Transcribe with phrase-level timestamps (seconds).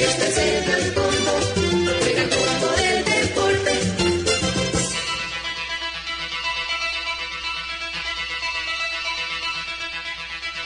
[0.00, 1.10] Este es el combo,
[2.30, 3.72] combo del deporte.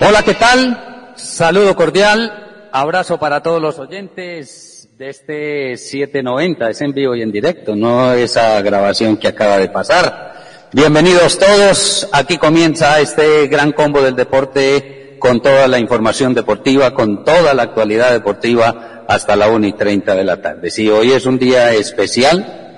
[0.01, 1.13] Hola, ¿qué tal?
[1.17, 7.31] Saludo cordial, abrazo para todos los oyentes de este 790, es en vivo y en
[7.31, 10.37] directo, no esa grabación que acaba de pasar.
[10.73, 17.25] Bienvenidos todos, aquí comienza este gran combo del deporte con toda la información deportiva, con
[17.25, 20.71] toda la actualidad deportiva hasta la 1 y 30 de la tarde.
[20.71, 22.69] Sí, hoy es un día especial,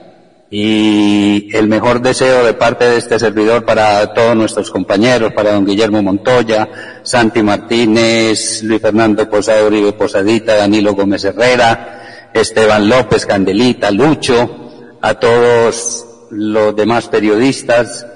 [0.50, 5.64] y el mejor deseo de parte de este servidor para todos nuestros compañeros, para don
[5.64, 6.68] Guillermo Montoya,
[7.04, 15.14] Santi Martínez, Luis Fernando Posada Uribe Posadita, Danilo Gómez Herrera, Esteban López Candelita, Lucho, a
[15.14, 18.06] todos los demás periodistas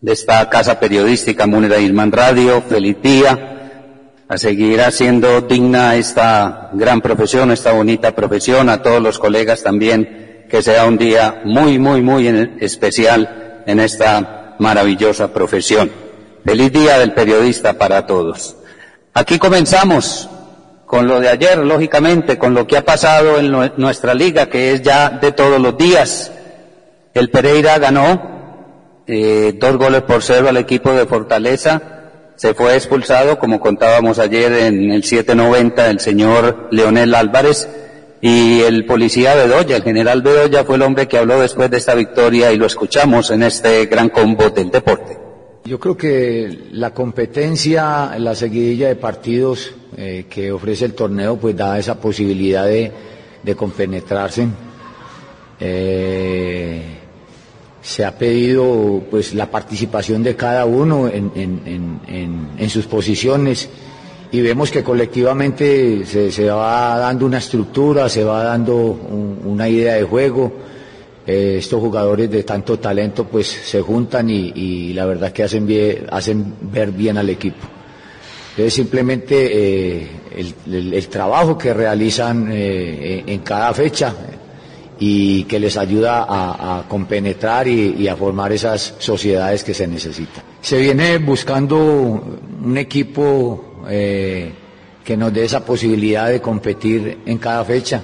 [0.00, 3.54] de esta casa periodística Munera Irman Radio, feliz día,
[4.28, 10.46] a seguir haciendo digna esta gran profesión, esta bonita profesión, a todos los colegas también
[10.48, 12.26] que sea un día muy, muy, muy
[12.60, 15.90] especial en esta maravillosa profesión.
[16.44, 18.56] Feliz día del periodista para todos.
[19.12, 20.28] Aquí comenzamos
[20.86, 24.72] con lo de ayer, lógicamente, con lo que ha pasado en nue- nuestra liga, que
[24.72, 26.32] es ya de todos los días.
[27.12, 28.37] El Pereira ganó
[29.08, 31.80] eh, dos goles por cero al equipo de Fortaleza.
[32.36, 37.68] Se fue expulsado, como contábamos ayer en el 790, el señor Leonel Álvarez.
[38.20, 41.94] Y el policía Bedoya, el general Bedoya, fue el hombre que habló después de esta
[41.94, 45.16] victoria y lo escuchamos en este gran combo del deporte.
[45.64, 51.56] Yo creo que la competencia, la seguidilla de partidos eh, que ofrece el torneo, pues
[51.56, 52.92] da esa posibilidad de,
[53.42, 54.48] de compenetrarse.
[55.60, 56.97] Eh,
[57.88, 61.62] se ha pedido pues la participación de cada uno en, en-
[62.06, 63.66] en- en- sus posiciones
[64.30, 69.66] y vemos que colectivamente se, se va dando una estructura, se va dando un- una
[69.70, 70.52] idea de juego.
[71.26, 75.66] Eh, estos jugadores de tanto talento pues se juntan y, y la verdad que hacen,
[75.66, 77.66] bien- hacen ver bien al equipo.
[78.50, 84.14] Entonces simplemente eh, el, el- trabajo que realizan eh, en cada fecha
[85.00, 90.42] y que les ayuda a, compenetrar y, a formar esas sociedades que se necesitan.
[90.60, 94.52] Se viene buscando un equipo eh,
[95.04, 98.02] que nos dé esa posibilidad de competir en cada fecha.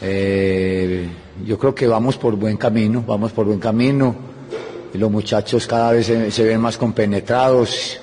[0.00, 1.06] Eh,
[1.44, 4.14] yo creo que vamos por buen camino, vamos por buen camino.
[4.94, 8.00] Los muchachos cada vez se, se ven más compenetrados.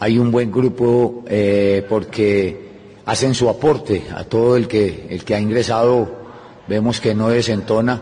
[0.00, 2.68] Hay un buen grupo eh, porque
[3.04, 6.27] hacen su aporte a todo el que, el que ha ingresado.
[6.68, 8.00] Vemos que no desentona.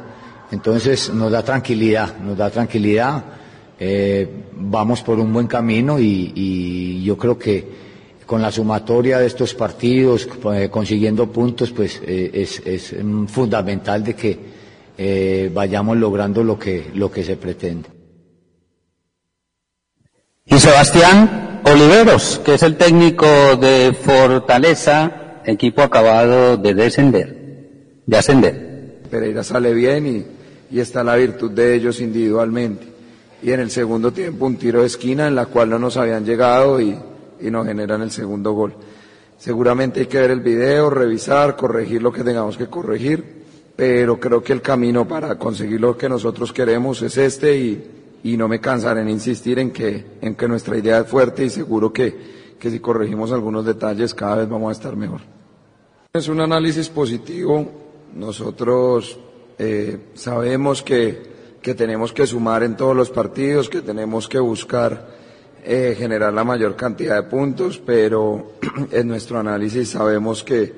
[0.50, 3.25] Entonces nos da tranquilidad, nos da tranquilidad.
[3.78, 7.87] Eh, vamos por un buen camino y, yo creo que
[8.25, 12.94] con la sumatoria de estos partidos, eh, consiguiendo puntos, pues eh, es, es,
[13.28, 17.91] fundamental de que vayamos logrando lo que, lo que se pretende.
[20.47, 27.35] Y Sebastián Oliveros, que es el técnico de Fortaleza, equipo acabado de descender,
[28.06, 29.00] de ascender.
[29.11, 30.25] Pereira sale bien y,
[30.75, 32.87] y está la virtud de ellos individualmente.
[33.43, 36.25] Y en el segundo tiempo un tiro de esquina en la cual no nos habían
[36.25, 36.97] llegado y,
[37.41, 38.75] y nos generan el segundo gol.
[39.39, 43.44] Seguramente hay que ver el video, revisar, corregir lo que tengamos que corregir,
[43.77, 47.91] pero creo que el camino para conseguir lo que nosotros queremos es este y,
[48.25, 51.50] y no me cansaré en insistir en que, en que nuestra idea es fuerte y
[51.50, 52.17] seguro que,
[52.59, 55.21] que si corregimos algunos detalles cada vez vamos a estar mejor.
[56.14, 57.86] Es un análisis positivo.
[58.16, 59.18] Nosotros
[59.58, 65.06] eh, sabemos que, que tenemos que sumar en todos los partidos, que tenemos que buscar
[65.62, 68.52] eh, generar la mayor cantidad de puntos, pero
[68.90, 70.72] en nuestro análisis sabemos que,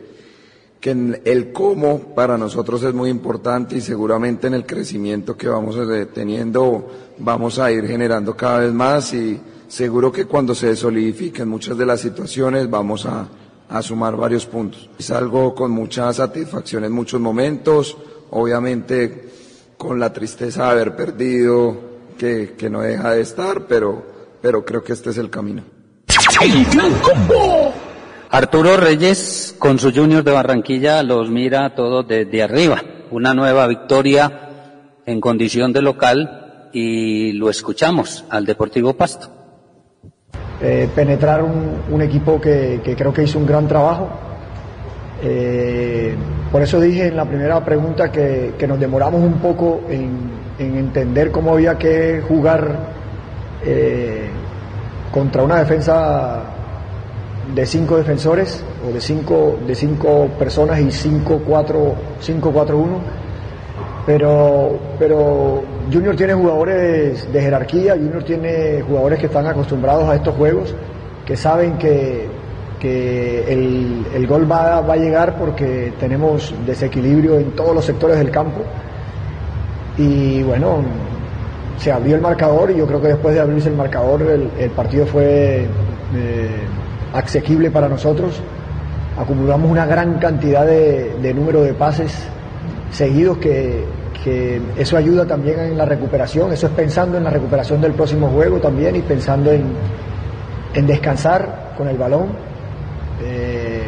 [0.81, 0.91] que
[1.25, 5.77] el cómo para nosotros es muy importante y seguramente en el crecimiento que vamos
[6.13, 6.89] teniendo
[7.19, 11.87] vamos a ir generando cada vez más y seguro que cuando se solidifiquen muchas de
[11.87, 13.29] las situaciones vamos a,
[13.69, 14.89] a sumar varios puntos.
[14.99, 17.97] Es algo con mucha satisfacción en muchos momentos,
[18.31, 19.29] obviamente
[19.77, 21.89] con la tristeza de haber perdido,
[22.19, 24.05] que, que no deja de estar, pero,
[24.43, 25.63] pero creo que este es el camino.
[28.31, 32.83] Arturo Reyes, con su Junior de Barranquilla, los mira todos desde arriba.
[33.11, 39.38] Una nueva victoria en condición de local y lo escuchamos al Deportivo Pasto.
[40.61, 44.09] Eh, penetrar un, un equipo que, que, creo que hizo un gran trabajo.
[45.23, 46.17] Eh,
[46.51, 50.77] por eso dije en la primera pregunta que, que nos demoramos un poco en, en,
[50.77, 52.77] entender cómo había que jugar
[53.65, 54.29] eh,
[55.13, 56.43] contra una defensa
[57.55, 62.99] de cinco defensores o de cinco, de cinco personas y cinco, cuatro, cinco, cuatro, uno.
[64.07, 70.35] Pero, pero Junior tiene jugadores de jerarquía, Junior tiene jugadores que están acostumbrados a estos
[70.35, 70.75] juegos,
[71.25, 72.27] que saben que,
[72.79, 78.19] que el, el, gol va, va, a llegar porque tenemos desequilibrio en todos los sectores
[78.19, 78.61] del campo.
[79.97, 80.83] Y bueno,
[81.79, 84.71] se abrió el marcador y yo creo que después de abrirse el marcador el, el
[84.71, 85.67] partido fue
[86.15, 86.61] eh,
[87.15, 88.43] asequible para nosotros.
[89.19, 92.29] Acumulamos una gran cantidad de, de número de pases
[92.91, 93.85] seguidos que,
[94.25, 98.29] que, eso ayuda también en la recuperación, eso es pensando en la recuperación del próximo
[98.29, 99.65] juego también y pensando en,
[100.75, 102.29] en descansar con el balón.
[103.23, 103.83] Eh,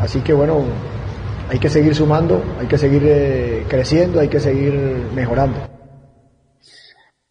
[0.00, 0.64] así que bueno,
[1.48, 4.74] hay que seguir sumando, hay que seguir eh, creciendo, hay que seguir
[5.14, 5.58] mejorando.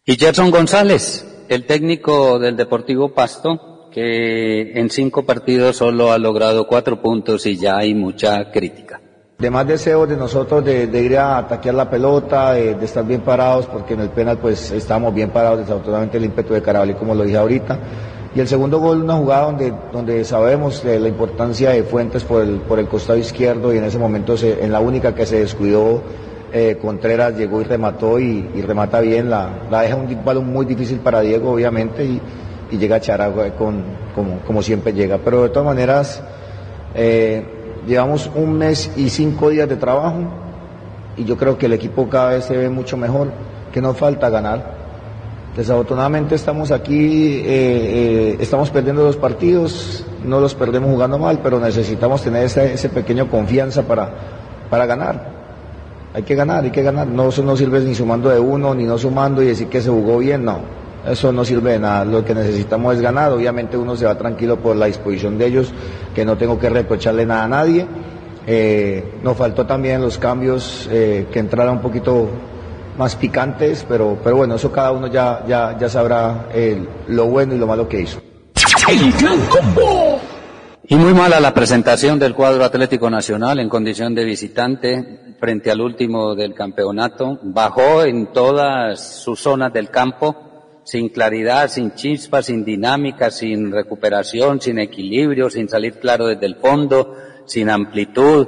[0.04, 6.66] Y Gerson González, el técnico del Deportivo Pasto, que en cinco partidos solo ha logrado
[6.66, 9.00] cuatro puntos y ya hay mucha crítica.
[9.44, 13.66] De más deseos de nosotros de, ir a ataquear la pelota, de, estar bien parados,
[13.66, 17.24] porque en el penal pues estamos bien parados, desafortunadamente el ímpetu de Carabalí, como lo
[17.24, 17.78] dije ahorita.
[18.34, 22.60] Y el segundo gol, una jugada donde, donde sabemos la importancia de Fuentes por el,
[22.60, 26.00] por el costado izquierdo y en ese momento, en la única que se descuidó,
[26.50, 31.00] eh, Contreras llegó y remató y, remata bien, la, la, deja un balón muy difícil
[31.00, 32.18] para Diego, obviamente, y,
[32.78, 35.18] llega a Charagua con, como, como siempre llega.
[35.18, 36.22] Pero de todas maneras,
[36.94, 37.53] eh,
[37.86, 40.22] llevamos un mes y cinco días de trabajo
[41.16, 43.30] y yo creo que el equipo cada vez se ve mucho mejor,
[43.72, 44.84] que nos falta ganar.
[45.56, 51.60] Desafortunadamente estamos aquí, eh, eh, estamos perdiendo dos partidos, no los perdemos jugando mal, pero
[51.60, 54.10] necesitamos tener ese, ese, pequeño confianza para,
[54.68, 55.32] para ganar.
[56.12, 57.06] Hay que ganar, hay que ganar.
[57.06, 59.90] No, eso no sirve ni sumando de uno, ni no sumando y decir que se
[59.90, 60.58] jugó bien, no.
[61.06, 62.04] Eso no sirve de nada.
[62.04, 63.32] Lo que necesitamos es ganar.
[63.32, 65.72] Obviamente uno se va tranquilo por la disposición de ellos,
[66.14, 67.86] que no tengo que reprocharle nada a nadie.
[68.46, 72.28] Eh, nos faltó también los cambios, eh, que entrara un poquito
[72.98, 77.54] más picantes, pero, pero bueno, eso cada uno ya, ya, ya sabrá el, lo bueno
[77.54, 78.20] y lo malo que hizo.
[80.86, 85.80] Y muy mala la presentación del cuadro Atlético Nacional en condición de visitante frente al
[85.80, 87.38] último del campeonato.
[87.42, 90.53] Bajó en todas sus zonas del campo,
[90.84, 96.56] sin claridad, sin chispa, sin dinámica, sin recuperación, sin equilibrio, sin salir claro desde el
[96.56, 97.16] fondo,
[97.46, 98.46] sin amplitud.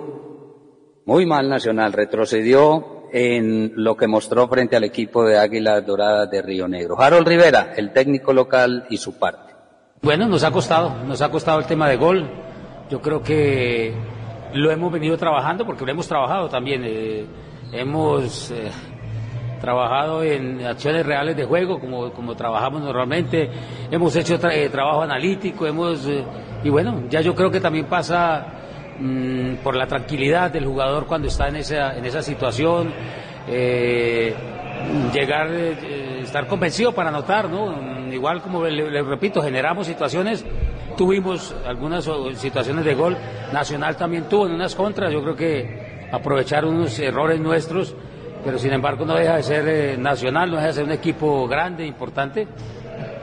[1.06, 6.42] Muy mal Nacional, retrocedió en lo que mostró frente al equipo de Águilas Doradas de
[6.42, 7.00] Río Negro.
[7.00, 9.54] Harold Rivera, el técnico local y su parte.
[10.02, 12.28] Bueno, nos ha costado, nos ha costado el tema de gol.
[12.90, 13.94] Yo creo que
[14.52, 16.82] lo hemos venido trabajando porque lo hemos trabajado también.
[16.84, 17.26] Eh,
[17.72, 18.70] hemos eh,
[19.60, 23.50] trabajado en acciones reales de juego como, como trabajamos normalmente.
[23.90, 26.06] Hemos hecho eh, trabajo analítico, hemos
[26.66, 28.44] y bueno, ya yo creo que también pasa
[28.98, 32.92] mmm, por la tranquilidad del jugador cuando está en esa, en esa situación,
[33.46, 34.34] eh,
[35.12, 38.12] llegar, eh, estar convencido para anotar, ¿no?
[38.12, 40.44] Igual como le, repito, generamos situaciones,
[40.96, 43.16] tuvimos algunas situaciones de gol,
[43.52, 47.94] Nacional también tuvo en unas contras, yo creo que aprovecharon unos errores nuestros,
[48.46, 51.48] pero sin embargo no deja de ser eh, Nacional, no deja de ser un equipo
[51.48, 52.46] grande, importante,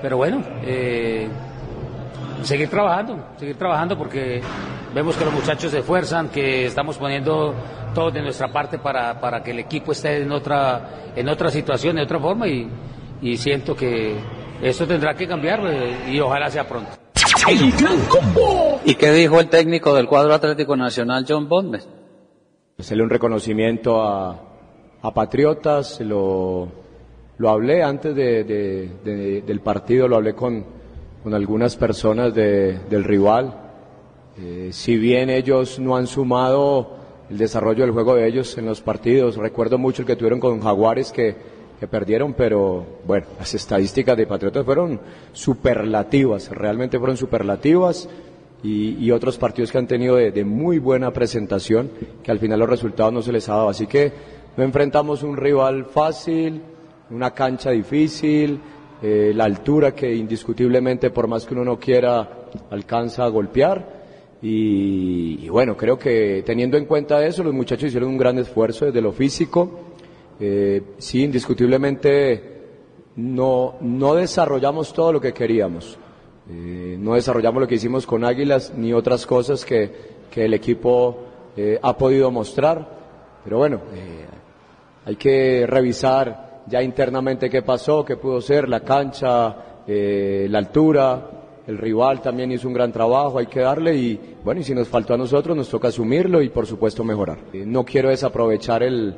[0.01, 1.29] pero bueno, eh,
[2.41, 4.41] seguir trabajando, seguir trabajando porque
[4.93, 7.55] vemos que los muchachos se esfuerzan, que estamos poniendo
[7.95, 11.95] todo de nuestra parte para, para que el equipo esté en otra, en otra situación,
[11.95, 12.69] de otra forma y,
[13.21, 14.17] y siento que
[14.61, 16.91] esto tendrá que cambiar eh, y ojalá sea pronto.
[17.47, 18.81] El gran combo.
[18.83, 21.87] ¿Y qué dijo el técnico del cuadro Atlético Nacional, John Bondes?
[22.77, 24.52] Hacerle un reconocimiento a,
[25.03, 26.69] a Patriotas, lo,
[27.37, 30.63] lo hablé antes de, de, de, del partido, lo hablé con,
[31.21, 33.53] con algunas personas del rival.
[34.39, 36.95] Eh, si bien ellos no han sumado
[37.29, 40.61] el desarrollo del juego de ellos en los partidos, recuerdo mucho el que tuvieron con
[40.61, 41.35] Jaguares que,
[41.81, 45.01] que perdieron, pero bueno, las estadísticas de Patriotas fueron
[45.33, 48.07] superlativas, realmente fueron superlativas.
[48.65, 51.91] Y, y, otros partidos que han tenido de, de, muy buena presentación,
[52.23, 53.67] que al final los resultados no se les ha dado.
[53.67, 54.13] Así que
[54.57, 56.61] no enfrentamos un rival fácil,
[57.09, 58.59] una cancha difícil,
[59.01, 62.29] eh, la altura que indiscutiblemente, por más que uno no quiera,
[62.69, 64.03] alcanza a golpear.
[64.45, 69.01] y, bueno, creo que teniendo en cuenta eso, los muchachos hicieron un gran esfuerzo desde
[69.01, 69.93] lo físico.
[70.39, 72.53] Eh, sí, indiscutiblemente
[73.15, 75.97] no, no desarrollamos todo lo que queríamos.
[76.49, 79.91] Eh, no desarrollamos lo que hicimos con Águilas ni otras cosas que,
[80.29, 81.17] que el equipo
[81.55, 83.03] eh, ha podido mostrar.
[83.43, 83.81] Pero bueno,
[85.05, 89.55] hay que revisar ya internamente qué pasó, qué pudo ser, la cancha,
[89.87, 91.29] eh, la altura.
[91.65, 94.87] El rival también hizo un gran trabajo, hay que darle y bueno, y si nos
[94.87, 97.37] faltó a nosotros nos toca asumirlo y por supuesto mejorar.
[97.53, 99.15] Eh, no quiero desaprovechar el,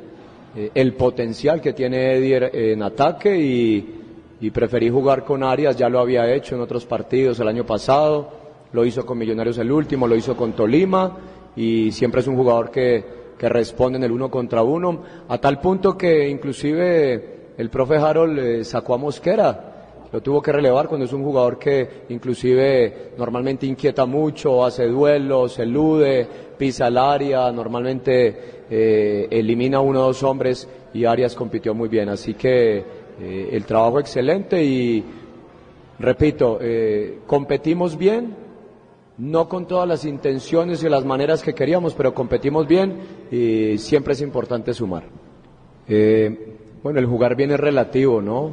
[0.56, 3.94] eh, el potencial que tiene Eddie en ataque y,
[4.40, 8.30] y preferí jugar con Arias, ya lo había hecho en otros partidos el año pasado,
[8.72, 11.16] lo hizo con Millonarios el último, lo hizo con Tolima
[11.56, 15.60] y siempre es un jugador que, que responde en el uno contra uno, a tal
[15.60, 19.76] punto que inclusive el profe Harold eh, sacó a Mosquera,
[20.12, 25.58] lo tuvo que relevar cuando es un jugador que inclusive normalmente inquieta mucho, hace duelos,
[25.58, 26.26] elude,
[26.56, 32.08] pisa el área, normalmente eh, elimina uno o dos hombres y Arias compitió muy bien.
[32.08, 32.84] Así que
[33.20, 35.04] eh, el trabajo excelente y
[35.98, 38.34] repito, eh, competimos bien,
[39.18, 44.12] no con todas las intenciones y las maneras que queríamos, pero competimos bien y siempre
[44.12, 45.04] es importante sumar.
[45.88, 48.50] Eh, bueno, el jugar bien es relativo, ¿no?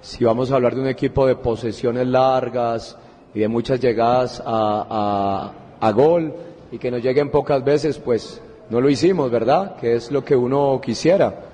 [0.00, 2.96] Si vamos a hablar de un equipo de posesiones largas
[3.34, 6.32] y de muchas llegadas a, a, a gol
[6.72, 9.76] y que nos lleguen pocas veces, pues no lo hicimos, ¿verdad?
[9.76, 11.46] Que es lo que uno quisiera.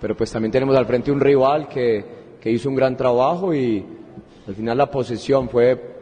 [0.00, 2.04] Pero pues también tenemos al frente un rival que,
[2.40, 3.84] que hizo un gran trabajo y
[4.46, 5.96] al final la posesión fue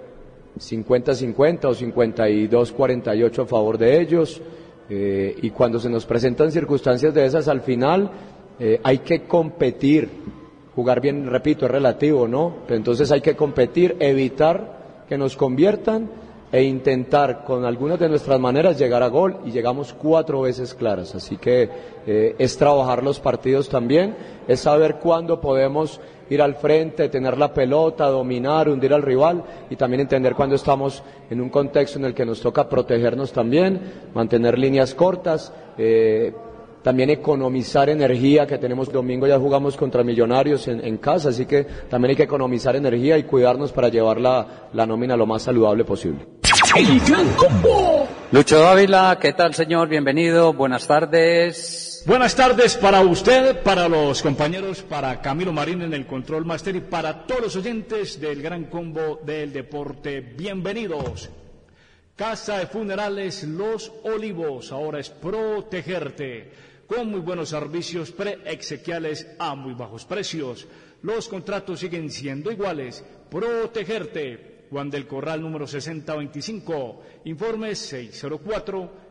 [0.59, 4.41] 50-50 o 52-48 a favor de ellos.
[4.89, 8.11] Eh, y cuando se nos presentan circunstancias de esas al final,
[8.59, 10.09] eh, hay que competir.
[10.75, 12.55] Jugar bien, repito, es relativo, ¿no?
[12.67, 16.11] Pero entonces hay que competir, evitar que nos conviertan
[16.55, 21.15] e intentar con algunas de nuestras maneras llegar a gol y llegamos cuatro veces claras.
[21.15, 21.69] Así que
[22.07, 24.15] eh, es trabajar los partidos también,
[24.47, 26.01] es saber cuándo podemos
[26.31, 31.03] ir al frente, tener la pelota, dominar, hundir al rival y también entender cuándo estamos
[31.31, 33.81] en un contexto en el que nos toca protegernos también,
[34.15, 35.53] mantener líneas cortas.
[35.77, 36.33] Eh,
[36.83, 41.65] también economizar energía, que tenemos domingo ya jugamos contra Millonarios en, en, casa, así que
[41.89, 45.83] también hay que economizar energía y cuidarnos para llevar la, la nómina lo más saludable
[45.85, 46.27] posible.
[46.77, 48.07] El gran combo.
[48.33, 49.89] Lucho Dávila, ¿qué tal señor?
[49.89, 51.94] Bienvenido, buenas tardes.
[52.07, 56.81] Buenas tardes para usted, para los compañeros, para Camilo Marín en el Control Master y
[56.81, 60.21] para todos los oyentes del gran combo del deporte.
[60.21, 61.31] Bienvenidos.
[62.15, 66.53] Casa de Funerales Los Olivos, ahora es protegerte
[66.87, 70.67] con muy buenos servicios pre-exequiales a muy bajos precios.
[71.01, 73.03] Los contratos siguen siendo iguales.
[73.31, 74.53] Protegerte.
[74.71, 77.03] Juan del Corral número 6025.
[77.25, 77.79] Informes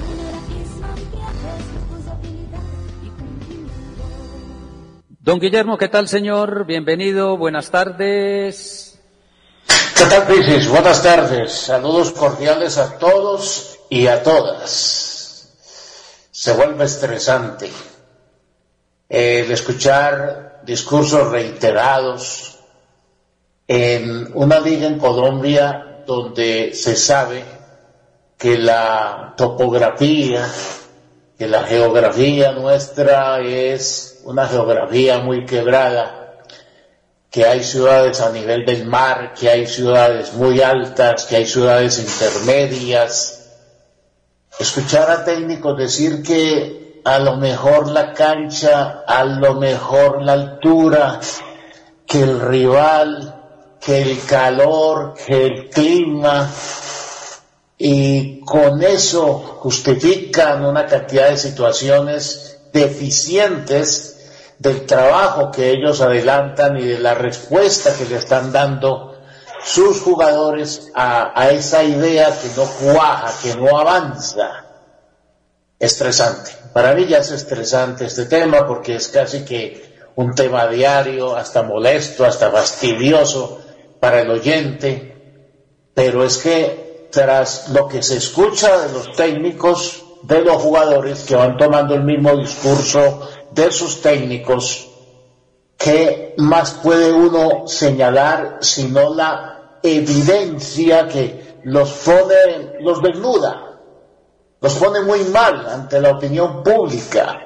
[5.20, 6.64] Don Guillermo, ¿qué tal, señor?
[6.66, 8.98] Bienvenido, buenas tardes.
[9.66, 10.68] ¿Qué tal, Pisis?
[10.68, 11.52] Buenas tardes.
[11.52, 15.50] Saludos cordiales a todos y a todas.
[16.30, 17.68] Se vuelve estresante
[19.08, 22.58] el escuchar discursos reiterados
[23.68, 27.44] en una liga en Colombia donde se sabe
[28.36, 30.46] que la topografía,
[31.38, 36.42] que la geografía nuestra es una geografía muy quebrada,
[37.30, 41.98] que hay ciudades a nivel del mar, que hay ciudades muy altas, que hay ciudades
[41.98, 43.50] intermedias.
[44.58, 51.20] Escuchar a técnicos decir que a lo mejor la cancha, a lo mejor la altura,
[52.04, 53.42] que el rival,
[53.80, 56.50] que el calor, que el clima,
[57.78, 66.86] y con eso justifican una cantidad de situaciones deficientes del trabajo que ellos adelantan y
[66.86, 69.14] de la respuesta que le están dando
[69.64, 74.65] sus jugadores a, esa idea que no cuaja, que no avanza.
[75.78, 76.52] Estresante.
[76.72, 81.62] Para mí ya es estresante este tema porque es casi que un tema diario, hasta
[81.62, 83.60] molesto, hasta fastidioso
[84.00, 85.52] para el oyente,
[85.94, 91.36] pero es que tras lo que se escucha de los técnicos, de los jugadores que
[91.36, 94.88] van tomando el mismo discurso de sus técnicos,
[95.76, 103.75] ¿qué más puede uno señalar sino la evidencia que los pone, los desnuda,
[104.60, 107.40] los pone muy mal ante la opinión pública?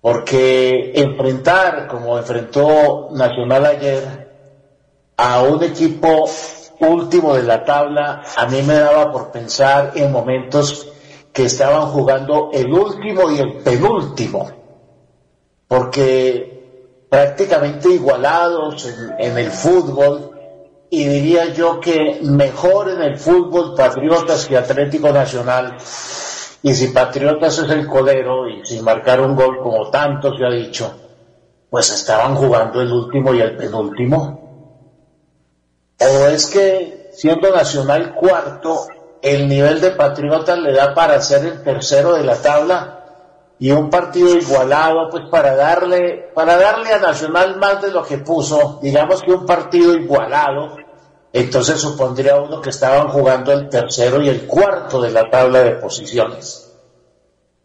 [0.00, 4.24] Porque enfrentar, como enfrentó Nacional ayer,
[5.16, 6.28] a un equipo
[6.80, 10.88] último de la tabla, a mí me daba por pensar en momentos
[11.32, 14.50] que estaban jugando el último y el penúltimo,
[15.66, 18.86] porque prácticamente igualados
[19.18, 20.33] en, el fútbol,
[20.90, 25.76] y diría yo que mejor en el fútbol Patriotas que Atlético Nacional,
[26.62, 30.50] y si Patriotas es el codero y sin marcar un gol como tanto se ha
[30.50, 30.94] dicho,
[31.68, 34.40] pues estaban jugando el último y el penúltimo.
[36.00, 38.86] ¿O es que siendo Nacional cuarto,
[39.20, 43.00] el nivel de Patriotas le da para ser el tercero de la tabla?
[43.58, 48.18] y un partido igualado, pues para darle, para darle a Nacional más de lo que
[48.18, 50.76] puso, digamos que un partido igualado,
[51.34, 55.72] entonces supondría uno que estaban jugando el tercero y el cuarto de la tabla de
[55.72, 56.72] posiciones.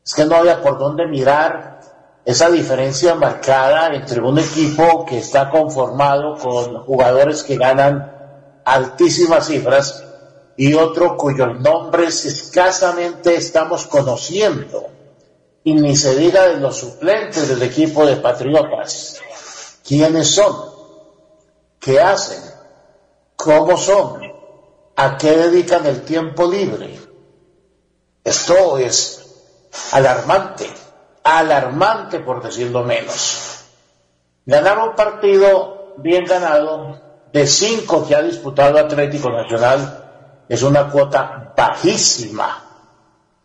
[0.03, 1.79] Es que no había por dónde mirar
[2.25, 8.11] esa diferencia marcada entre un equipo que está conformado con jugadores que ganan
[8.65, 10.03] altísimas cifras
[10.57, 14.87] y otro cuyos nombres escasamente estamos conociendo.
[15.63, 19.21] Y ni se diga de los suplentes del equipo de Patriotas.
[19.87, 20.55] ¿Quiénes son?
[21.79, 22.48] ¿Qué hacen?
[23.41, 24.19] ¿Cómo son?
[24.97, 26.99] ¿A qué dedican el tiempo libre?
[28.21, 29.55] Esto es
[29.93, 30.69] alarmante,
[31.23, 33.63] alarmante por decirlo menos.
[34.45, 36.99] Ganar un partido bien ganado
[37.31, 42.65] de cinco que ha disputado Atlético Nacional es una cuota bajísima.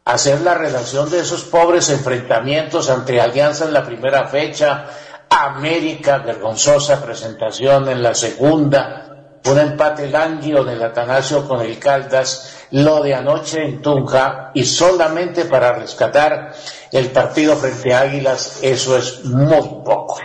[0.07, 4.87] Hacer la relación de esos pobres enfrentamientos ante Alianza en la primera fecha,
[5.31, 9.14] América, vergonzosa presentación en la segunda,
[9.47, 15.45] un empate lánguido del Atanasio con el Caldas, lo de anoche en Tunja y solamente
[15.45, 16.53] para rescatar
[16.91, 20.19] el partido frente a Águilas, eso es muy poco,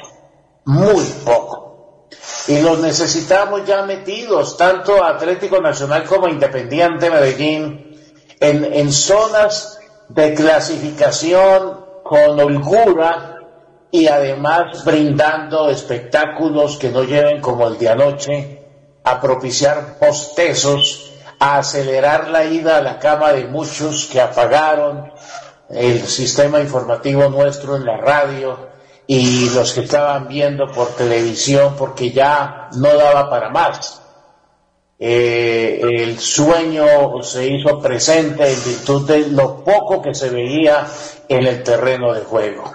[0.65, 2.07] muy poco.
[2.47, 7.99] Y los necesitamos ya metidos, tanto Atlético Nacional como Independiente Medellín,
[8.39, 13.35] en, en zonas de clasificación con holgura
[13.91, 18.58] y además brindando espectáculos que no lleven como el de anoche,
[19.11, 25.11] a propiciar postezos, a acelerar la ida a la cama de muchos que apagaron
[25.69, 28.69] el sistema informativo nuestro en la radio,
[29.11, 34.03] y los que estaban viendo por televisión porque ya no daba para más.
[34.99, 40.85] Eh, el sueño se hizo presente en virtud de lo poco que se veía
[41.27, 42.71] en el terreno de juego.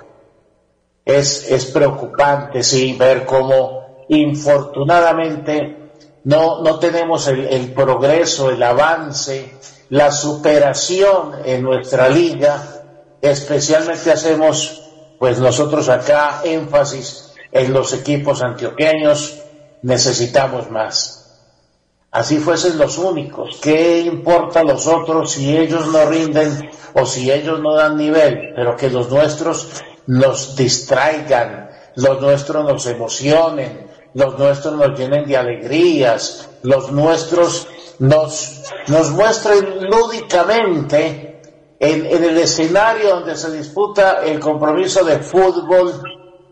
[1.05, 5.84] Es, es preocupante, sí, ver cómo infortunadamente
[6.25, 9.55] no, no tenemos el, el progreso, el avance,
[9.91, 12.83] la superación en nuestra liga,
[13.21, 14.83] especialmente hacemos
[15.19, 19.39] pues nosotros acá énfasis en los equipos antioqueños,
[19.83, 21.25] necesitamos más.
[22.11, 23.59] Así fuesen los únicos.
[23.61, 28.53] ¿Qué importa a los otros si ellos no rinden o si ellos no dan nivel?
[28.55, 33.84] Pero que los nuestros nos distraigan, los nuestros nos emocionen,
[34.15, 37.67] los nuestros nos llenen de alegrías, los nuestros
[37.99, 41.41] nos, nos muestren lúdicamente
[41.79, 46.03] en, el escenario donde se disputa el compromiso de fútbol,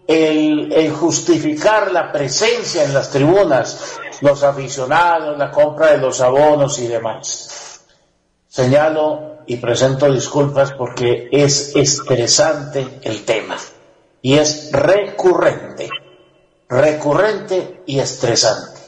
[0.07, 6.89] el, justificar la presencia en las tribunas, los aficionados, la compra de los abonos y
[6.89, 7.85] demás.
[8.49, 13.57] señalo y presento disculpas porque es estresante el tema
[14.21, 15.89] y es recurrente,
[16.73, 18.81] recurrente y estresante.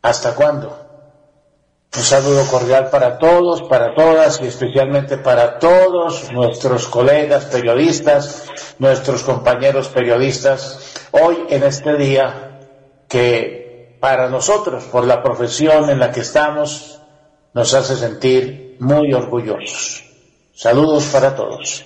[0.00, 0.78] ¿Hasta cuándo?
[1.96, 8.44] Un saludo cordial para todos, para todas y especialmente para todos nuestros colegas periodistas,
[8.78, 12.60] nuestros compañeros periodistas, hoy en este día
[13.08, 17.00] que para nosotros, por la profesión en la que estamos,
[17.54, 20.04] nos hace sentir muy orgullosos.
[20.54, 21.84] Saludos para todos.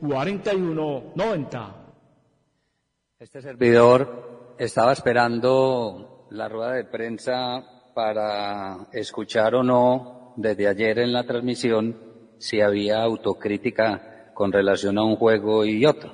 [0.03, 1.75] 511-4190.
[3.19, 11.13] Este servidor estaba esperando la rueda de prensa para escuchar o no desde ayer en
[11.13, 11.97] la transmisión
[12.37, 16.11] si había autocrítica con relación a un juego y otro.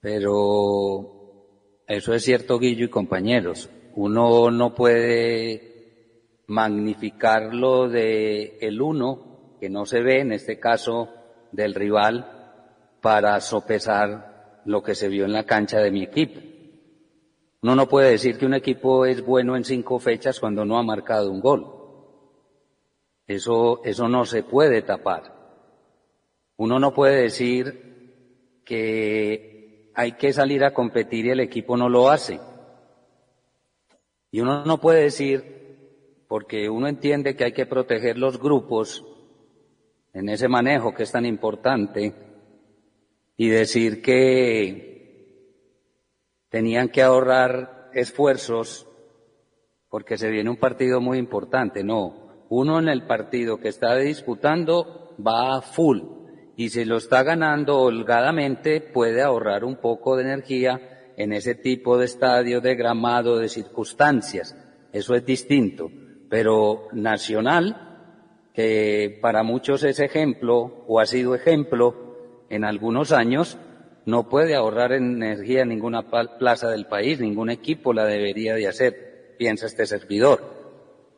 [0.00, 3.68] Pero eso es cierto, Guillo y compañeros.
[3.94, 11.10] Uno no puede magnificarlo de el uno, que no se ve, en este caso
[11.52, 12.37] del rival,
[13.00, 16.40] para sopesar lo que se vio en la cancha de mi equipo.
[17.62, 20.82] Uno no puede decir que un equipo es bueno en cinco fechas cuando no ha
[20.82, 21.66] marcado un gol.
[23.26, 25.34] Eso, eso no se puede tapar.
[26.56, 32.10] Uno no puede decir que hay que salir a competir y el equipo no lo
[32.10, 32.38] hace.
[34.30, 39.04] Y uno no puede decir porque uno entiende que hay que proteger los grupos
[40.12, 42.27] en ese manejo que es tan importante
[43.38, 44.86] y decir que
[46.50, 48.86] tenían que ahorrar esfuerzos
[49.88, 51.82] porque se viene un partido muy importante.
[51.82, 56.00] No, uno en el partido que está disputando va a full
[56.56, 61.96] y si lo está ganando holgadamente puede ahorrar un poco de energía en ese tipo
[61.96, 64.54] de estadio, de gramado, de circunstancias.
[64.92, 65.90] Eso es distinto
[66.28, 72.07] pero nacional, que para muchos es ejemplo o ha sido ejemplo
[72.50, 73.58] en algunos años,
[74.06, 76.08] no puede ahorrar energía en ninguna
[76.38, 80.58] plaza del país, ningún equipo la debería de hacer, piensa este servidor.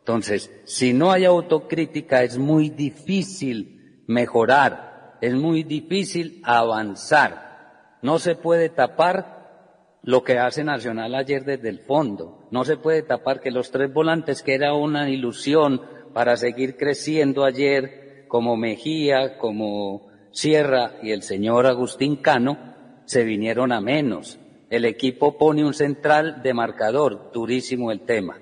[0.00, 7.98] Entonces, si no hay autocrítica es muy difícil mejorar, es muy difícil avanzar.
[8.02, 12.48] No se puede tapar lo que hace Nacional ayer desde el fondo.
[12.50, 17.44] No se puede tapar que los tres volantes, que era una ilusión para seguir creciendo
[17.44, 22.58] ayer, como Mejía, como Sierra y el señor Agustín Cano,
[23.04, 24.38] se vinieron a menos.
[24.70, 28.38] El equipo pone un central de marcador, durísimo el tema.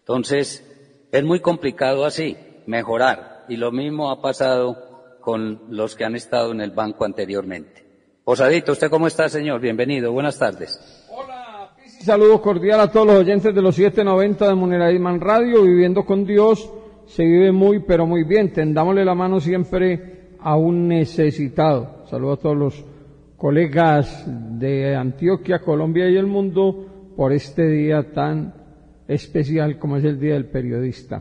[0.00, 0.62] Entonces,
[1.10, 3.46] es muy complicado así, mejorar.
[3.48, 7.84] Y lo mismo ha pasado con los que han estado en el banco anteriormente.
[8.22, 9.60] Posadito, ¿usted cómo está, señor?
[9.60, 10.78] Bienvenido, buenas tardes.
[11.10, 15.62] Hola, saludos cordial a todos los oyentes de los 790 de Muneraisman Radio.
[15.62, 16.70] Viviendo con Dios
[17.06, 18.52] se vive muy, pero muy bien.
[18.52, 20.15] Tendámosle la mano siempre
[20.46, 22.04] a un necesitado.
[22.08, 22.84] Saludos a todos los
[23.36, 24.24] colegas
[24.60, 28.54] de Antioquia, Colombia y el mundo por este día tan
[29.08, 31.20] especial como es el Día del Periodista.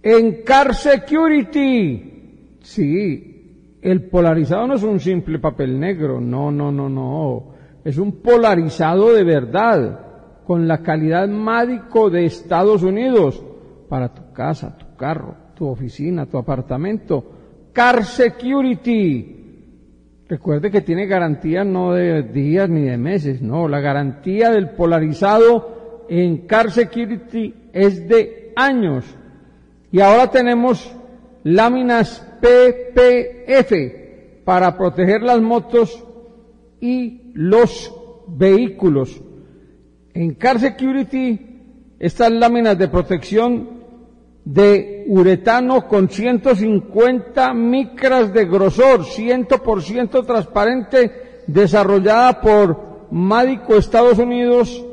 [0.00, 6.88] En Car Security, sí, el polarizado no es un simple papel negro, no, no, no,
[6.88, 13.44] no, es un polarizado de verdad, con la calidad mádico de Estados Unidos,
[13.88, 17.24] para tu casa, tu carro, tu oficina, tu apartamento.
[17.72, 19.40] Car Security,
[20.28, 26.04] Recuerde que tiene garantía no de días ni de meses, no, la garantía del polarizado
[26.08, 29.04] en Car Security es de años.
[29.92, 30.94] Y ahora tenemos
[31.44, 36.04] láminas PPF para proteger las motos
[36.80, 37.94] y los
[38.28, 39.20] vehículos.
[40.14, 41.38] En Car Security,
[41.98, 43.73] estas láminas de protección
[44.44, 54.84] de uretano con 150 micras de grosor, 100% transparente, desarrollada por Mádico Estados Unidos,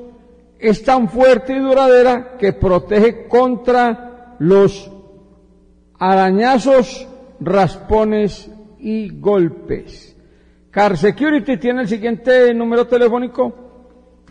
[0.59, 4.91] es tan fuerte y duradera que protege contra los
[5.97, 7.07] arañazos,
[7.39, 10.15] raspones y golpes.
[10.69, 13.53] Car Security tiene el siguiente número telefónico,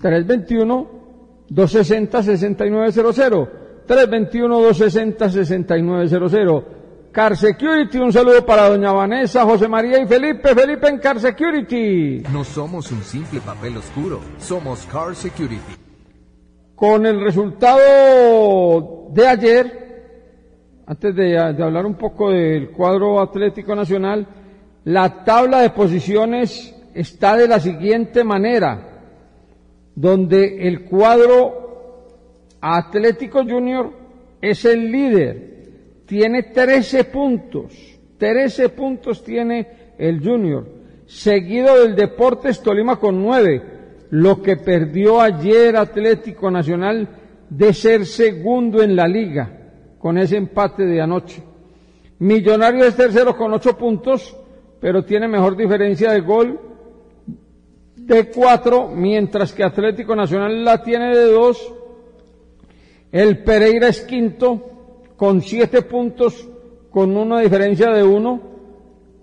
[0.01, 1.01] 321
[1.49, 3.49] 260 6900
[3.91, 6.65] 321-260-6900.
[7.11, 10.55] Car Security, un saludo para doña Vanessa, José María y Felipe.
[10.55, 12.23] Felipe en Car Security.
[12.33, 15.75] No somos un simple papel oscuro, somos Car Security.
[16.77, 24.25] Con el resultado de ayer, antes de, de hablar un poco del cuadro Atlético Nacional,
[24.85, 29.01] la tabla de posiciones está de la siguiente manera,
[29.97, 31.70] donde el cuadro
[32.61, 33.91] Atlético Junior
[34.41, 37.73] es el líder, tiene 13 puntos,
[38.19, 40.67] 13 puntos tiene el Junior,
[41.07, 43.63] seguido del Deportes Tolima con 9,
[44.11, 47.09] lo que perdió ayer Atlético Nacional
[47.49, 49.51] de ser segundo en la liga,
[49.99, 51.43] con ese empate de anoche.
[52.19, 54.37] Millonario es tercero con 8 puntos,
[54.81, 56.61] pero tiene mejor diferencia de gol
[57.97, 61.75] de 4, mientras que Atlético Nacional la tiene de 2
[63.13, 64.71] el Pereira es quinto
[65.17, 66.49] con siete puntos,
[66.91, 68.41] con una diferencia de uno.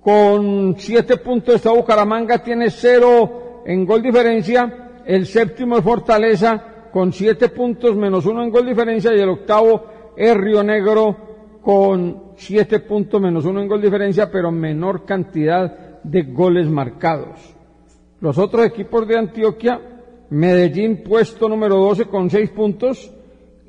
[0.01, 5.01] Con siete puntos está Bucaramanga, tiene cero en gol diferencia.
[5.05, 9.83] El séptimo es Fortaleza con siete puntos menos uno en gol diferencia y el octavo
[10.15, 11.15] es Río Negro
[11.61, 17.55] con siete puntos menos uno en gol diferencia, pero menor cantidad de goles marcados.
[18.19, 19.79] Los otros equipos de Antioquia,
[20.29, 23.13] Medellín puesto número 12 con seis puntos,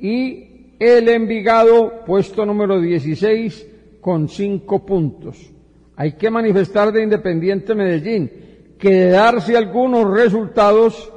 [0.00, 3.66] y el Envigado puesto número 16
[4.00, 5.52] con 5 puntos.
[5.96, 8.30] Hay que manifestar de Independiente Medellín
[8.78, 11.12] que de darse algunos resultados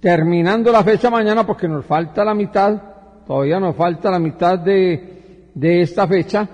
[0.00, 2.80] terminando la fecha mañana porque nos falta la mitad,
[3.26, 6.48] todavía nos falta la mitad de, de esta fecha,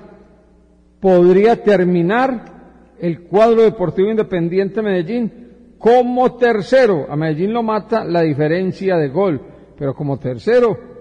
[0.99, 7.07] podría terminar el cuadro deportivo Independiente Medellín como tercero.
[7.11, 9.39] A Medellín lo mata la diferencia de gol,
[9.77, 10.94] pero como tercero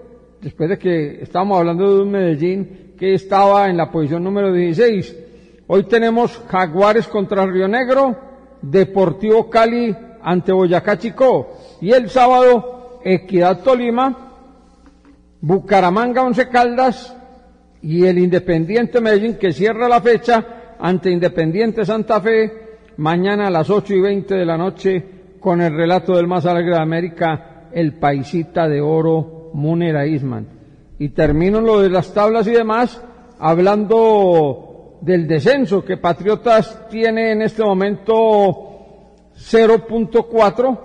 [0.44, 5.16] después de que estábamos hablando de un Medellín que estaba en la posición número 16.
[5.66, 8.14] Hoy tenemos Jaguares contra Río Negro,
[8.60, 14.34] Deportivo Cali ante Boyacá Chico y el sábado Equidad Tolima,
[15.40, 17.16] Bucaramanga Once Caldas
[17.80, 22.52] y el Independiente Medellín que cierra la fecha ante Independiente Santa Fe
[22.98, 25.04] mañana a las 8 y 20 de la noche
[25.40, 30.46] con el relato del más alegre de América, el paisita de oro Munera Isman.
[30.98, 33.02] Y termino lo de las tablas y demás
[33.38, 38.74] hablando del descenso que Patriotas tiene en este momento
[39.36, 40.78] 0.4,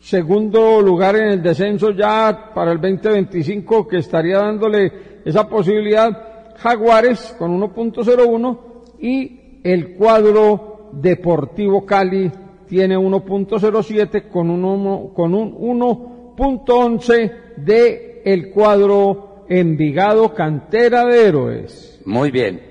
[0.00, 7.34] segundo lugar en el descenso ya para el 2025 que estaría dándole esa posibilidad Jaguares
[7.38, 8.58] con 1.01
[9.00, 12.30] y el cuadro Deportivo Cali
[12.66, 21.26] tiene 1.07 con un, con un 1 punto 11 de el cuadro Envigado Cantera de
[21.26, 22.00] Héroes.
[22.06, 22.62] Muy bien.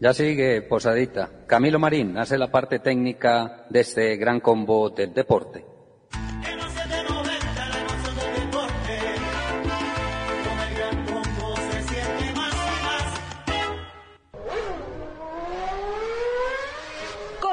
[0.00, 1.30] Ya sigue Posadita.
[1.46, 5.64] Camilo Marín hace la parte técnica de este gran combo del deporte.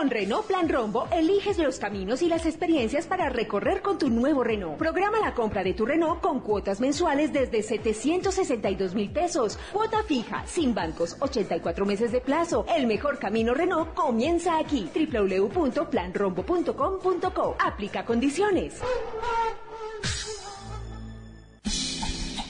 [0.04, 4.44] Con Renault Plan Rombo, eliges los caminos y las experiencias para recorrer con tu nuevo
[4.44, 4.78] Renault.
[4.78, 9.58] Programa la compra de tu Renault con cuotas mensuales desde 762 mil pesos.
[9.72, 12.66] Cuota fija, sin bancos, 84 meses de plazo.
[12.76, 14.89] El mejor camino Renault comienza aquí.
[14.94, 17.56] www.planrombo.com.co.
[17.66, 18.82] Aplica condiciones.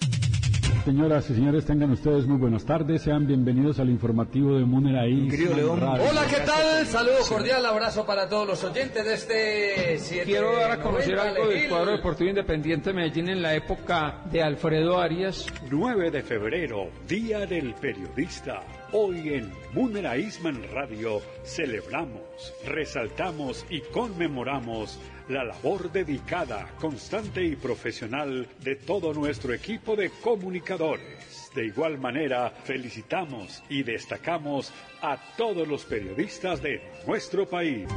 [0.87, 3.01] Señoras y señores, tengan ustedes muy buenas tardes.
[3.01, 6.85] Sean bienvenidos al informativo de Munera Hola, ¿qué tal?
[6.85, 11.45] Saludo cordial, abrazo para todos los oyentes de este 7 Quiero dar a conocer algo
[11.45, 15.47] del cuadro deportivo independiente Medellín en la época de Alfredo Arias.
[15.69, 18.61] 9 de febrero, Día del Periodista.
[18.93, 24.97] Hoy en Munera Isman Radio celebramos, resaltamos y conmemoramos
[25.29, 31.51] la labor dedicada, constante y profesional de todo nuestro equipo de comunicadores.
[31.53, 37.87] De igual manera, felicitamos y destacamos a todos los periodistas de nuestro país.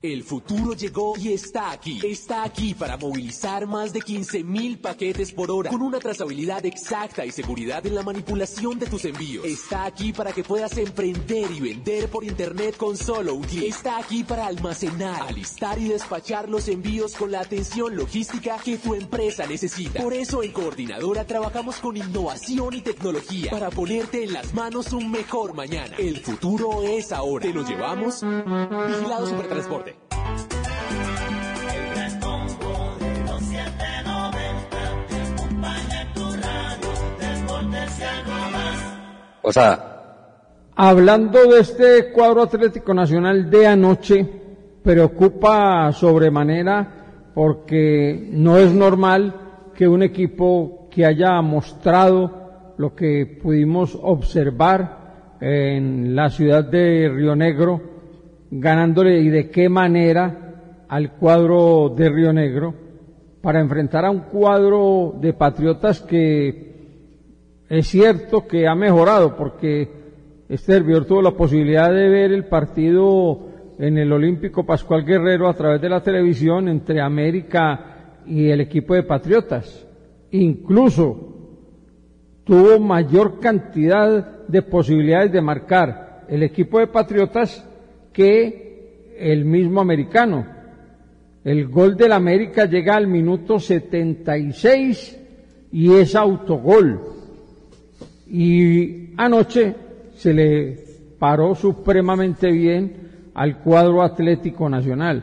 [0.00, 2.00] El futuro llegó y está aquí.
[2.04, 7.26] Está aquí para movilizar más de 15 mil paquetes por hora con una trazabilidad exacta
[7.26, 9.44] y seguridad en la manipulación de tus envíos.
[9.44, 13.64] Está aquí para que puedas emprender y vender por internet con solo un clic.
[13.64, 18.94] Está aquí para almacenar, alistar y despachar los envíos con la atención logística que tu
[18.94, 20.00] empresa necesita.
[20.00, 25.10] Por eso en Coordinadora trabajamos con innovación y tecnología para ponerte en las manos un
[25.10, 25.96] mejor mañana.
[25.96, 27.44] El futuro es ahora.
[27.44, 28.22] Te lo llevamos.
[28.22, 29.87] Vigilado Supertransporte.
[39.42, 39.88] O sea,
[40.80, 44.24] Hablando de este cuadro Atlético Nacional de anoche,
[44.80, 49.34] preocupa sobremanera porque no es normal
[49.74, 57.34] que un equipo que haya mostrado lo que pudimos observar en la ciudad de Río
[57.34, 57.80] Negro,
[58.50, 62.74] ganándole y de qué manera al cuadro de Río Negro,
[63.42, 66.68] para enfrentar a un cuadro de patriotas que
[67.68, 69.88] es cierto que ha mejorado porque
[70.48, 75.54] este servidor tuvo la posibilidad de ver el partido en el Olímpico Pascual Guerrero a
[75.54, 79.86] través de la televisión entre América y el equipo de Patriotas.
[80.30, 81.28] Incluso
[82.44, 87.67] tuvo mayor cantidad de posibilidades de marcar el equipo de Patriotas
[88.18, 90.44] que el mismo americano.
[91.44, 95.20] El gol del América llega al minuto 76
[95.70, 97.00] y es autogol.
[98.28, 99.72] Y anoche
[100.16, 100.84] se le
[101.16, 105.22] paró supremamente bien al cuadro Atlético Nacional,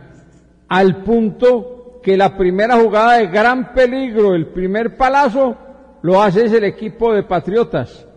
[0.69, 5.57] al punto que la primera jugada de gran peligro, el primer palazo,
[6.01, 8.07] lo hace es el equipo de Patriotas.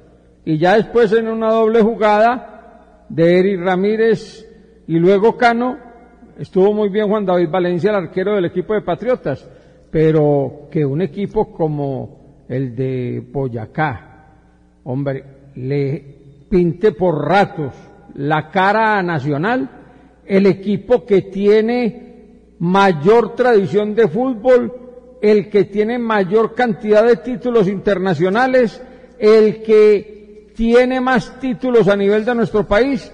[0.45, 4.48] Y ya después en una doble jugada de Eric Ramírez
[4.89, 5.79] y luego Cano,
[6.39, 9.47] estuvo muy bien Juan David Valencia, el arquero del equipo de Patriotas,
[9.91, 14.33] pero que un equipo como el de Boyacá,
[14.85, 15.25] hombre,
[15.57, 16.17] le
[16.49, 17.75] pinte por ratos
[18.15, 19.69] la cara nacional,
[20.25, 24.73] el equipo que tiene mayor tradición de fútbol,
[25.21, 28.83] el que tiene mayor cantidad de títulos internacionales,
[29.19, 33.13] el que tiene más títulos a nivel de nuestro país,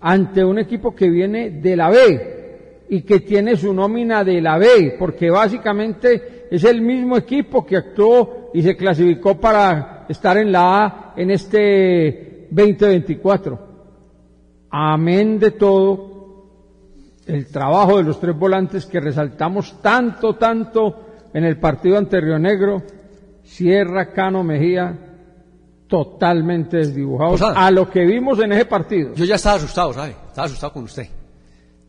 [0.00, 4.58] ante un equipo que viene de la B y que tiene su nómina de la
[4.58, 10.52] B, porque básicamente es el mismo equipo que actuó y se clasificó para estar en
[10.52, 13.68] la A en este 2024.
[14.70, 16.18] Amén de todo,
[17.26, 22.38] el trabajo de los tres volantes que resaltamos tanto, tanto en el partido ante Río
[22.38, 22.82] Negro,
[23.42, 25.07] Sierra, Cano, Mejía,
[25.88, 27.66] totalmente desdibujados Posada.
[27.66, 29.14] a lo que vimos en ese partido.
[29.14, 30.14] Yo ya estaba asustado, ¿sabe?
[30.28, 31.08] Estaba asustado con usted.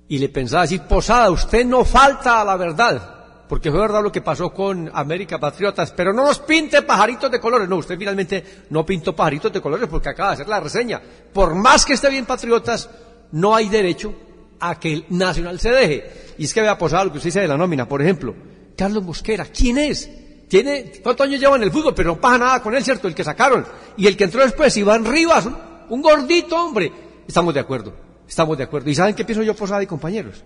[0.08, 3.16] Y le pensaba decir, Posada, usted no falta a la verdad.
[3.48, 7.40] Porque fue verdad lo que pasó con América Patriotas, pero no nos pinte pajaritos de
[7.40, 7.68] colores.
[7.68, 11.02] No, usted finalmente no pintó pajaritos de colores porque acaba de hacer la reseña.
[11.34, 12.90] Por más que esté bien Patriotas,
[13.32, 14.13] no hay derecho
[14.60, 16.12] a que el Nacional se deje.
[16.38, 17.88] Y es que vea Posada lo que usted dice de la nómina.
[17.88, 18.36] Por ejemplo,
[18.78, 20.10] Carlos Mosquera, ¿quién es?
[20.50, 21.93] Tiene, ¿cuántos años lleva en el fútbol?
[21.95, 23.08] Pero no pasa nada con él, ¿cierto?
[23.08, 23.65] El que sacaron.
[23.97, 25.56] Y el que entró después, Iván Rivas, un,
[25.89, 26.91] un gordito hombre.
[27.27, 27.93] Estamos de acuerdo,
[28.27, 28.89] estamos de acuerdo.
[28.89, 30.43] ¿Y saben qué pienso yo, Posada y compañeros?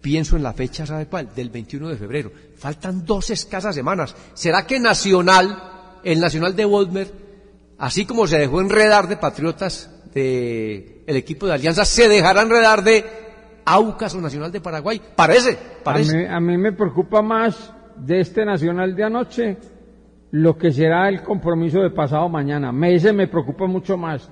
[0.00, 1.34] Pienso en la fecha, ¿sabe cuál?
[1.34, 2.32] Del 21 de febrero.
[2.56, 4.16] Faltan dos escasas semanas.
[4.32, 7.12] ¿Será que Nacional, el Nacional de Wolmer,
[7.78, 12.82] así como se dejó enredar de Patriotas de el equipo de Alianza, se dejará enredar
[12.82, 13.04] de
[13.66, 15.00] Aucas o Nacional de Paraguay?
[15.14, 16.26] Parece, parece.
[16.26, 17.70] A mí, a mí me preocupa más
[18.06, 19.56] de este Nacional de anoche
[20.32, 22.72] lo que será el compromiso de pasado mañana.
[22.72, 24.30] Me, ese me preocupa mucho más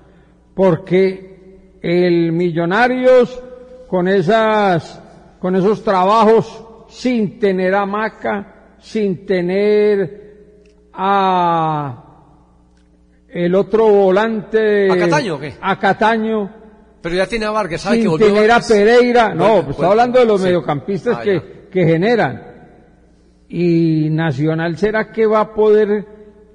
[0.55, 3.43] porque el Millonarios
[3.87, 5.03] con esas,
[5.39, 12.05] con esos trabajos sin tener hamaca, sin tener a
[13.29, 15.55] el otro volante ¿A Cataño o qué?
[15.61, 16.51] a Cataño,
[17.01, 18.61] Pero ya tiene a Vargas, ¿sabe que sin volvió tener a?
[18.61, 20.47] Pereira, no, pues estoy hablando de los sí.
[20.47, 21.43] mediocampistas Ah, que, ya.
[21.71, 22.50] que generan.
[23.51, 26.07] Y Nacional será que va a poder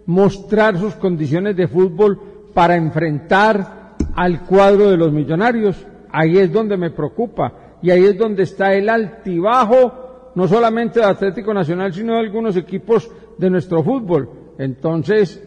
[0.06, 2.20] mostrar sus condiciones de fútbol
[2.54, 5.86] para enfrentar al cuadro de los millonarios.
[6.10, 11.06] Ahí es donde me preocupa y ahí es donde está el altibajo, no solamente de
[11.06, 14.30] Atlético Nacional, sino de algunos equipos de nuestro fútbol.
[14.58, 15.43] Entonces,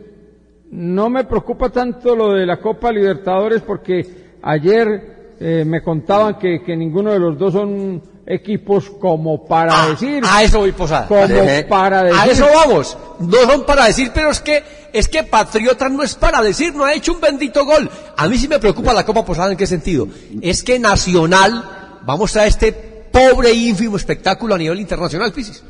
[0.71, 4.03] no me preocupa tanto lo de la Copa Libertadores porque
[4.43, 10.23] ayer eh, me contaban que, que ninguno de los dos son equipos como para decir.
[10.27, 11.07] A eso voy posada.
[11.07, 12.21] Como para decir.
[12.21, 12.97] A eso vamos.
[13.21, 14.63] No son para decir, pero es que
[14.93, 17.91] es que Patriota no es para decir, no ha hecho un bendito gol.
[18.17, 20.09] A mí sí me preocupa la Copa Posada en qué sentido.
[20.43, 25.65] Es que Nacional vamos a este pobre ínfimo espectáculo a nivel internacional, Pisis.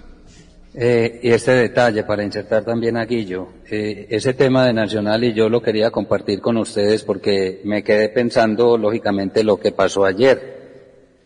[0.74, 5.32] Eh, y este detalle para insertar también a Guillo, eh, ese tema de Nacional y
[5.32, 10.57] yo lo quería compartir con ustedes porque me quedé pensando lógicamente lo que pasó ayer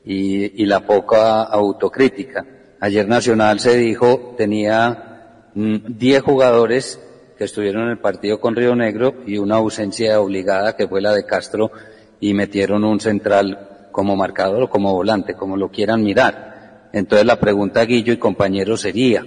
[0.05, 2.45] y, y la poca autocrítica.
[2.81, 7.01] Ayer Nacional se dijo tenía mm, 10 jugadores
[7.39, 11.13] que estuvieron en el partido con Río Negro y una ausencia obligada que fue la
[11.13, 11.71] de Castro
[12.21, 16.89] y metieron un central como marcador o como volante, como lo quieran mirar.
[16.93, 19.25] Entonces la pregunta Guillo y compañeros sería,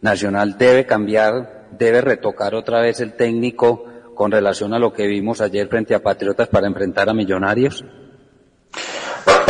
[0.00, 3.84] Nacional debe cambiar, debe retocar otra vez el técnico
[4.14, 7.84] con relación a lo que vimos ayer frente a Patriotas para enfrentar a Millonarios?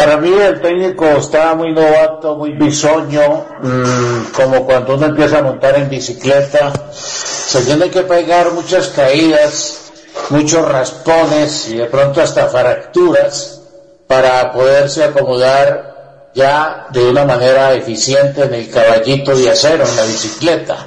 [0.02, 5.42] Para mí el técnico estaba muy novato, muy bisoño, mm, como cuando uno empieza a
[5.42, 6.72] montar en bicicleta.
[6.92, 9.92] Se tiene que pegar muchas caídas,
[10.30, 13.60] muchos raspones y de pronto hasta fracturas
[14.08, 20.02] para poderse acomodar ya de una manera eficiente en el caballito de acero, en la
[20.02, 20.78] bicicleta.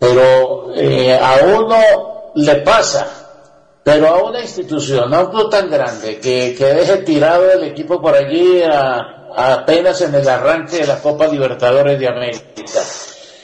[0.00, 3.06] Pero eh, a uno le pasa,
[3.82, 8.00] pero a una institución, a un club tan grande que, que deje tirado el equipo
[8.00, 12.44] por allí a- apenas en el arranque de la Copa Libertadores de América.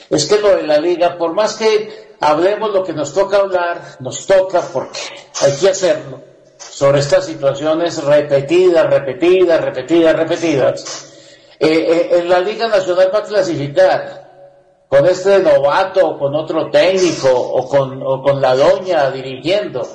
[0.09, 3.81] Es que lo de la liga, por más que hablemos lo que nos toca hablar,
[3.99, 4.99] nos toca porque
[5.41, 6.21] hay que hacerlo
[6.57, 11.03] sobre estas situaciones repetidas, repetidas, repetidas, repetidas.
[11.59, 14.27] Eh, eh, en la Liga Nacional va a clasificar
[14.87, 19.85] con este novato, o con otro técnico, o con, o con la doña dirigiendo.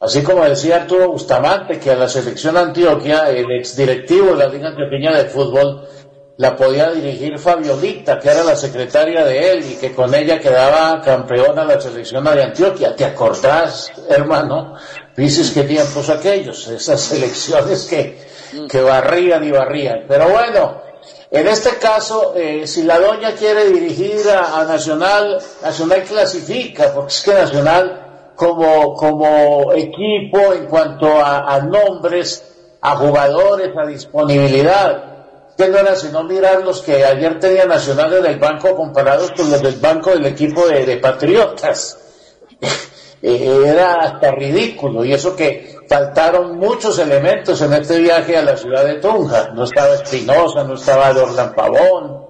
[0.00, 4.68] Así como decía Arturo Bustamante, que a la selección Antioquia, el exdirectivo de la Liga
[4.68, 5.86] Antioqueña de Fútbol,
[6.38, 11.02] la podía dirigir Fabiolita, que era la secretaria de él, y que con ella quedaba
[11.02, 12.96] campeona la selección de Antioquia.
[12.96, 14.74] ¿Te acordás, hermano?
[15.14, 18.18] Dices qué tiempos aquellos, esas elecciones que,
[18.70, 20.06] que barrían y barrían.
[20.08, 20.80] Pero bueno,
[21.30, 27.12] en este caso, eh, si la doña quiere dirigir a, a Nacional, Nacional clasifica, porque
[27.12, 28.09] es que Nacional
[28.40, 32.42] como, como equipo en cuanto a, a nombres,
[32.80, 38.24] a jugadores, a disponibilidad, que no era sino mirar los que ayer tenía Nacional en
[38.24, 41.98] el banco comparados con los del banco del equipo de, de Patriotas.
[43.22, 48.56] Eh, era hasta ridículo y eso que faltaron muchos elementos en este viaje a la
[48.56, 49.50] ciudad de Tunja.
[49.52, 52.24] No estaba Espinosa, no estaba Dorlan Pavón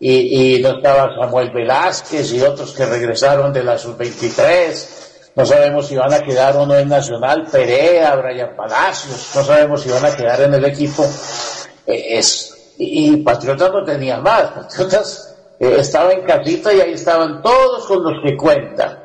[0.00, 4.99] y, y no estaba Samuel Velázquez y otros que regresaron de la sub-23.
[5.34, 9.82] No sabemos si van a quedar o no en Nacional, Perea, Brian Palacios, no sabemos
[9.82, 11.04] si van a quedar en el equipo.
[11.86, 16.92] Eh, es, y, y Patriotas no tenía más, Patriotas eh, estaba en casita y ahí
[16.94, 18.98] estaban todos con los que cuentan.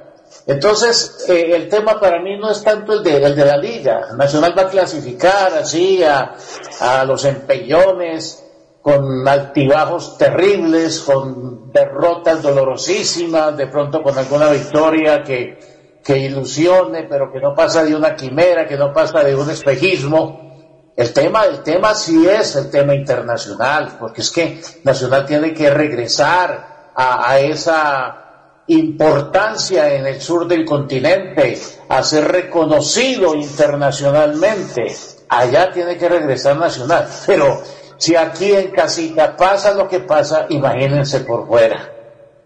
[0.48, 4.14] Entonces, eh, el tema para mí no es tanto el de, el de la liga.
[4.18, 6.36] Nacional va a clasificar así a,
[6.80, 8.44] a los empellones,
[8.82, 15.75] con altibajos terribles, con derrotas dolorosísimas, de pronto con alguna victoria que,
[16.06, 20.94] que ilusione, pero que no pasa de una quimera, que no pasa de un espejismo.
[20.96, 25.68] El tema, el tema sí es el tema internacional, porque es que Nacional tiene que
[25.72, 34.96] regresar a, a esa importancia en el sur del continente, a ser reconocido internacionalmente.
[35.28, 37.08] Allá tiene que regresar Nacional.
[37.26, 37.64] Pero
[37.98, 41.92] si aquí en casita pasa lo que pasa, imagínense por fuera.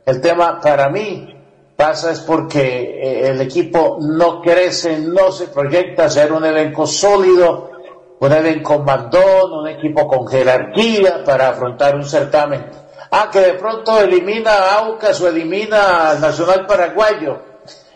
[0.06, 1.39] El tema para mí
[1.80, 6.86] pasa es porque eh, el equipo no crece, no se proyecta a ser un elenco
[6.86, 7.72] sólido,
[8.20, 12.66] un elenco mandón, un equipo con jerarquía para afrontar un certamen.
[13.12, 17.38] Ah, que de pronto elimina a Aucas o elimina al Nacional Paraguayo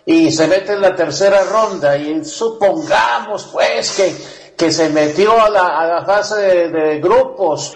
[0.05, 4.15] y se mete en la tercera ronda y supongamos pues que,
[4.55, 7.75] que se metió a la, a la fase de, de grupos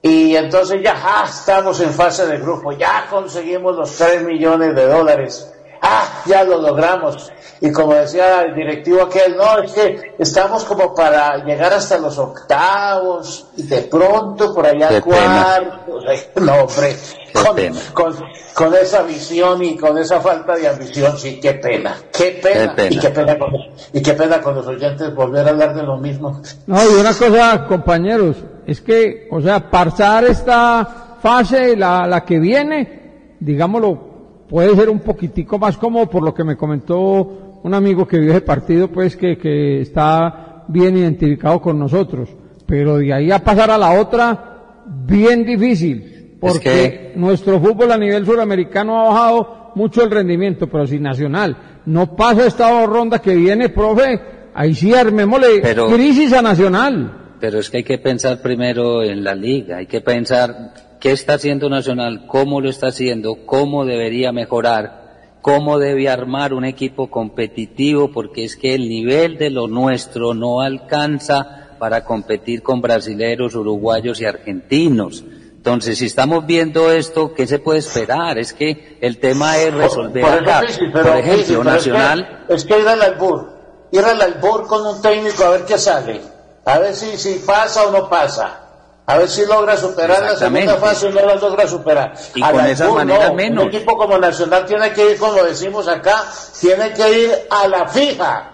[0.00, 4.86] y entonces ya ah, estamos en fase de grupo, ya conseguimos los 3 millones de
[4.86, 7.32] dólares, ah, ya lo logramos.
[7.60, 12.16] Y como decía el directivo aquel, no, es que estamos como para llegar hasta los
[12.16, 16.04] octavos y de pronto por allá cuartos.
[16.06, 16.96] Ay, No, hombre,
[17.32, 17.56] con,
[17.92, 18.16] con,
[18.54, 22.82] con esa visión y con esa falta de ambición, sí, qué pena, qué pena, Qué
[22.82, 22.94] pena.
[22.94, 23.50] Y, qué pena con,
[23.92, 26.40] y qué pena con los oyentes volver a hablar de lo mismo.
[26.66, 28.36] No, y una cosa, compañeros,
[28.68, 33.00] es que, o sea, pasar esta fase, la, la que viene,
[33.40, 38.18] digámoslo, puede ser un poquitico más cómodo por lo que me comentó un amigo que
[38.18, 42.28] vio ese partido, pues que, que está bien identificado con nosotros.
[42.66, 47.96] Pero de ahí a pasar a la otra, bien difícil, porque que- nuestro fútbol a
[47.98, 51.56] nivel suramericano ha bajado mucho el rendimiento, pero si Nacional
[51.86, 54.20] no pasa esta ronda que viene, profe,
[54.54, 57.14] ahí sí armémosle Pero- crisis a Nacional.
[57.40, 61.34] Pero es que hay que pensar primero en la liga, hay que pensar qué está
[61.34, 68.10] haciendo Nacional, cómo lo está haciendo, cómo debería mejorar, cómo debe armar un equipo competitivo,
[68.10, 74.20] porque es que el nivel de lo nuestro no alcanza para competir con brasileros, uruguayos
[74.20, 75.24] y argentinos.
[75.56, 78.38] Entonces, si estamos viendo esto, ¿qué se puede esperar?
[78.38, 80.60] Es que el tema es resolver Por acá.
[80.60, 83.52] Pisi, pero, Por ejemplo, Nacional, Es que, es que ir al albur,
[83.92, 86.20] ir al albur con un técnico a ver qué sale,
[86.68, 88.60] a ver si, si pasa o no pasa.
[89.06, 92.12] A ver si logra superar la segunda fase o no la logra superar.
[92.34, 93.34] Y con esa albur, manera no.
[93.34, 93.64] menos.
[93.64, 96.24] Un equipo como Nacional tiene que ir, como decimos acá,
[96.60, 98.50] tiene que ir a la fija.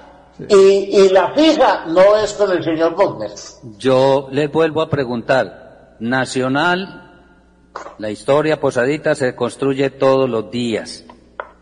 [0.48, 3.32] Y, y la fija no es con el señor Wagner.
[3.78, 7.04] Yo les vuelvo a preguntar, Nacional,
[7.98, 11.04] la historia posadita se construye todos los días.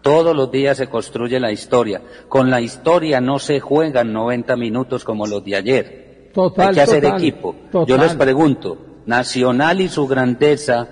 [0.02, 2.02] Todos los días se construye la historia.
[2.28, 6.01] Con la historia no se juegan 90 minutos como los de ayer.
[6.32, 7.54] Total, Hay que hacer total, equipo.
[7.70, 7.86] total.
[7.86, 10.86] Yo les pregunto, Nacional y su grandeza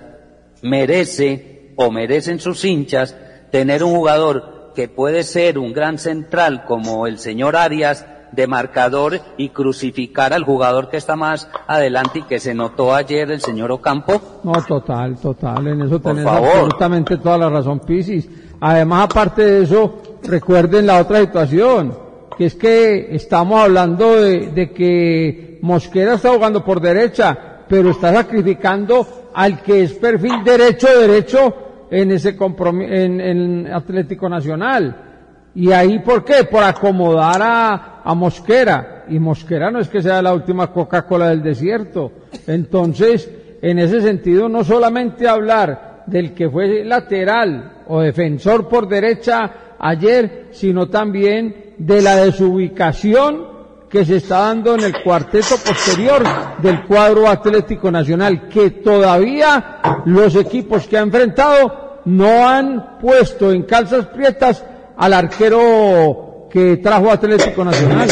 [0.61, 3.15] merece o merecen sus hinchas
[3.51, 9.19] tener un jugador que puede ser un gran central como el señor Arias de marcador
[9.37, 13.71] y crucificar al jugador que está más adelante y que se notó ayer el señor
[13.71, 14.21] Ocampo.
[14.43, 16.49] No, total, total, en eso tenés favor.
[16.49, 18.29] absolutamente toda la razón, Pisis.
[18.61, 21.93] Además, aparte de eso, recuerden la otra situación,
[22.41, 27.37] que es que estamos hablando de, que Mosquera está jugando por derecha,
[27.67, 31.53] pero está sacrificando al que es perfil derecho, derecho
[31.91, 35.49] en ese compromiso, en, en Atlético Nacional.
[35.53, 36.45] Y ahí, ¿por qué?
[36.45, 39.05] Por acomodar a, a Mosquera.
[39.07, 42.11] Y Mosquera no es que sea la última Coca-Cola del desierto.
[42.47, 43.29] Entonces,
[43.61, 50.47] en ese sentido, no solamente hablar del que fue lateral o defensor por derecha ayer,
[50.49, 53.49] sino también de la desubicación
[53.89, 56.23] que se está dando en el cuarteto posterior
[56.61, 63.63] del cuadro Atlético Nacional, que todavía los equipos que ha enfrentado no han puesto en
[63.63, 64.63] calzas prietas
[64.95, 68.09] al arquero que trajo Atlético Nacional.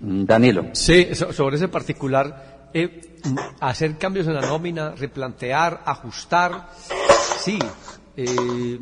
[0.00, 0.66] Danilo.
[0.72, 3.18] Sí, so- sobre ese particular, eh,
[3.60, 6.68] hacer cambios en la nómina, replantear, ajustar,
[7.38, 7.58] sí.
[8.16, 8.78] eh,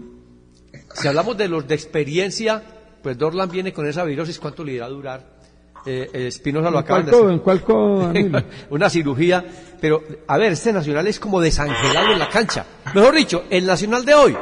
[0.94, 2.62] si hablamos de los de experiencia,
[3.02, 5.40] pues Dorlan viene con esa virosis, ¿cuánto le irá a durar?
[5.86, 7.02] Eh, eh, Espinosa lo ¿En acaban
[7.38, 8.12] cuál de codo?
[8.14, 9.44] ¿En una cirugía,
[9.80, 12.66] pero a ver, este Nacional es como desangelado en la cancha.
[12.94, 14.36] Mejor dicho, el Nacional de hoy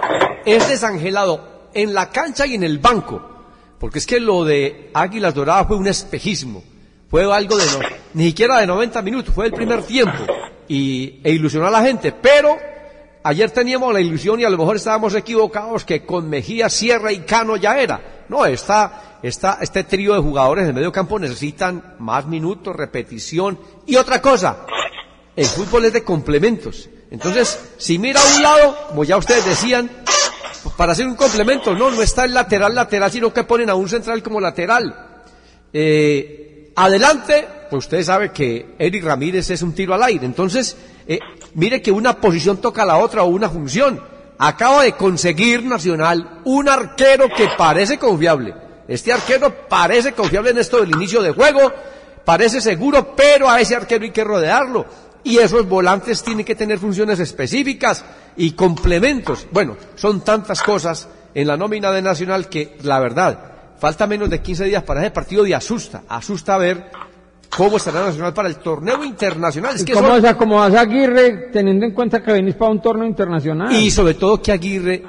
[0.44, 3.22] es desangelado en la cancha y en el banco,
[3.78, 6.64] porque es que lo de Águilas Doradas fue un espejismo,
[7.08, 7.78] fue algo de no,
[8.14, 10.24] ni siquiera de 90 minutos, fue el primer tiempo
[10.66, 12.56] y e ilusionó a la gente, pero
[13.22, 17.20] ayer teníamos la ilusión y a lo mejor estábamos equivocados que con Mejía, Sierra y
[17.20, 18.24] Cano ya era.
[18.28, 23.96] No, está, está, este trío de jugadores del medio campo necesitan más minutos, repetición y
[23.96, 24.66] otra cosa.
[25.34, 26.88] El fútbol es de complementos.
[27.10, 29.90] Entonces, si mira a un lado, como ya ustedes decían,
[30.76, 33.88] para hacer un complemento, no, no está el lateral lateral, sino que ponen a un
[33.88, 35.22] central como lateral.
[35.72, 40.26] Eh, adelante, pues usted sabe que Eric Ramírez es un tiro al aire.
[40.26, 41.18] Entonces, eh,
[41.54, 44.00] mire que una posición toca a la otra o una función.
[44.38, 48.54] Acaba de conseguir Nacional un arquero que parece confiable.
[48.86, 51.72] Este arquero parece confiable en esto del inicio de juego,
[52.24, 54.86] parece seguro, pero a ese arquero hay que rodearlo.
[55.24, 58.04] Y esos volantes tienen que tener funciones específicas
[58.36, 59.46] y complementos.
[59.50, 63.38] Bueno, son tantas cosas en la nómina de Nacional que, la verdad,
[63.78, 66.04] falta menos de 15 días para ese partido y asusta.
[66.08, 66.90] Asusta ver
[67.56, 69.74] cómo estará Nacional para el torneo internacional.
[69.76, 72.70] Es ¿Y que cómo son- se acomodas a Aguirre teniendo en cuenta que venís para
[72.70, 73.72] un torneo internacional?
[73.72, 75.02] Y sobre todo que Aguirre,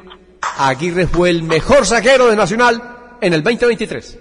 [0.58, 2.82] Aguirre fue el mejor saquero de Nacional
[3.22, 4.20] en el 2023.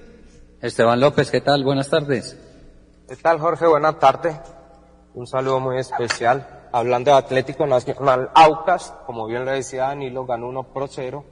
[0.60, 1.62] Esteban López, ¿qué tal?
[1.64, 2.36] Buenas tardes.
[3.08, 3.66] ¿Qué tal, Jorge?
[3.66, 4.36] Buenas tardes.
[5.14, 6.46] Un saludo muy especial.
[6.72, 11.24] Hablando de Atlético Nacional Aucas, como bien le decía Danilo, ganó 1 por 0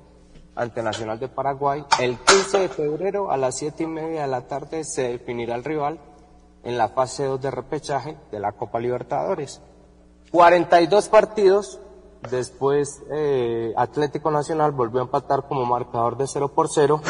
[0.54, 1.84] ante Nacional de Paraguay.
[2.00, 5.64] El 15 de febrero a las 7 y media de la tarde se definirá el
[5.64, 5.98] rival
[6.64, 9.60] en la fase 2 de repechaje de la Copa Libertadores.
[10.30, 11.80] 42 partidos,
[12.30, 17.00] después eh, Atlético Nacional volvió a empatar como marcador de 0 por 0.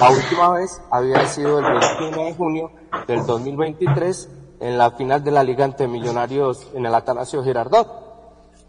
[0.00, 2.70] La última vez había sido el 21 de junio
[3.06, 4.28] del 2023
[4.60, 8.04] en la final de la Liga ante Millonarios en el Atanasio Girardot.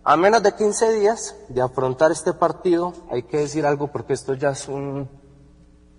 [0.03, 4.35] A menos de 15 días de afrontar este partido, hay que decir algo porque esto
[4.35, 5.09] ya es un,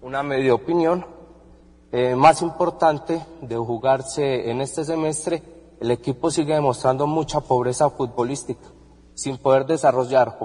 [0.01, 1.05] una media opinión,
[1.99, 5.43] eh, más importante de jugarse en este semestre,
[5.81, 8.67] el equipo sigue demostrando mucha pobreza futbolística,
[9.15, 10.37] sin poder desarrollar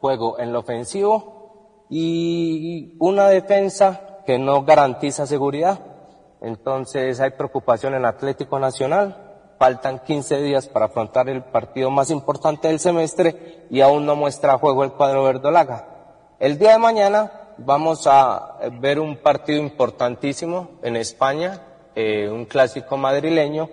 [0.00, 5.78] juego en lo ofensivo y una defensa que no garantiza seguridad.
[6.40, 9.54] Entonces hay preocupación en Atlético Nacional.
[9.56, 14.58] Faltan 15 días para afrontar el partido más importante del semestre y aún no muestra
[14.58, 16.34] juego el cuadro verdolaga.
[16.40, 21.60] El día de mañana vamos a ver un partido importantísimo en España,
[21.94, 23.68] eh, un clásico madrileño.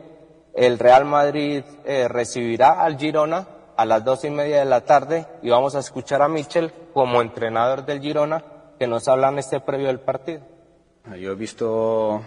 [0.53, 5.25] El Real Madrid eh, recibirá al Girona a las dos y media de la tarde
[5.41, 8.43] y vamos a escuchar a Michel como entrenador del Girona
[8.79, 10.41] que nos habla en este previo del partido.
[11.19, 12.21] Yo he visto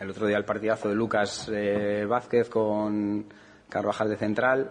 [0.00, 3.26] el otro día el partidazo de Lucas eh, Vázquez con
[3.68, 4.70] Carvajal de central.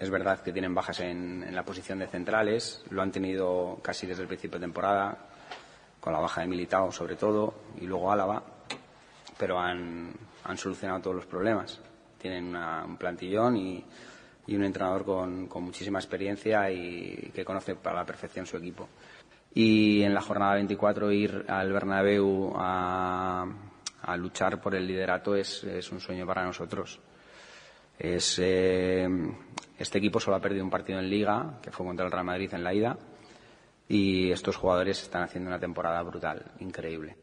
[0.00, 4.22] Es verdad que tienen bajas en, la posición de centrales, lo han tenido casi desde
[4.22, 5.26] el principio de temporada,
[6.00, 8.42] con la baja de Militao sobre todo, y luego Álava,
[9.38, 10.14] pero han,
[10.56, 11.78] solucionado todos los problemas.
[12.16, 13.84] Tienen un plantillón y,
[14.48, 18.88] un entrenador con, muchísima experiencia y que conoce para la perfección su equipo.
[19.52, 23.46] Y en la jornada 24 ir al Bernabéu a,
[24.16, 26.98] luchar por el liderato es, es un sueño para nosotros.
[28.00, 29.06] Es, eh,
[29.80, 32.52] este equipo solo ha perdido un partido en Liga, que fue contra el Real Madrid
[32.52, 32.98] en la ida,
[33.88, 37.16] y estos jugadores están haciendo una temporada brutal, increíble.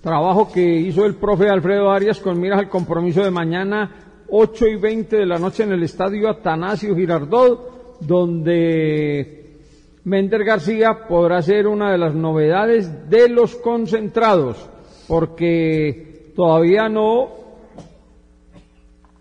[0.00, 4.76] trabajo que hizo el profe Alfredo Arias con miras al compromiso de mañana, 8 y
[4.76, 9.58] 20 de la noche en el estadio Atanasio Girardot, donde
[10.04, 14.70] Mender García podrá ser una de las novedades de los concentrados,
[15.08, 17.30] porque todavía no,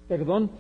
[0.08, 0.52] perdón,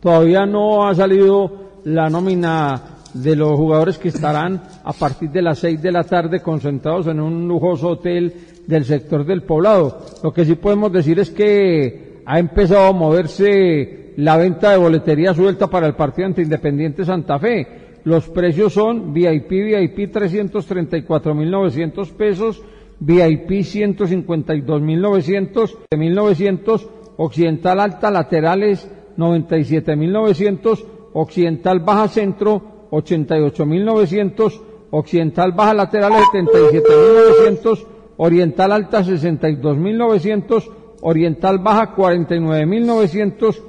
[0.00, 5.58] Todavía no ha salido la nómina de los jugadores que estarán a partir de las
[5.58, 8.32] seis de la tarde concentrados en un lujoso hotel
[8.66, 9.98] del sector del poblado.
[10.22, 15.34] Lo que sí podemos decir es que ha empezado a moverse la venta de boletería
[15.34, 17.66] suelta para el partido ante Independiente Santa Fe.
[18.04, 22.62] Los precios son VIP, VIP 334.900 pesos,
[23.00, 28.88] VIP 152.900, 1.900, Occidental Alta, laterales
[29.18, 34.60] 97.900, Occidental Baja Centro 88.900,
[34.90, 40.64] Occidental baja laterales 77.900, Oriental alta 62.900,
[41.02, 43.62] Oriental baja 49.900,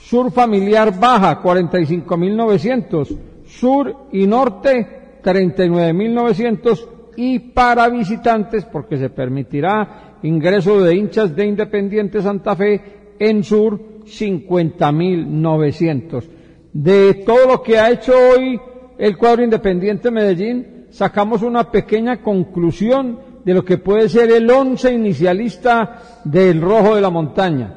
[0.00, 10.80] Sur familiar baja 45.900, Sur y Norte 39.900 y para visitantes, porque se permitirá ingreso
[10.80, 16.24] de hinchas de Independiente Santa Fe en Sur 50.900.
[16.72, 18.60] De todo lo que ha hecho hoy
[18.98, 24.92] el cuadro Independiente Medellín, sacamos una pequeña conclusión de lo que puede ser el once
[24.92, 27.74] inicialista del Rojo de la Montaña.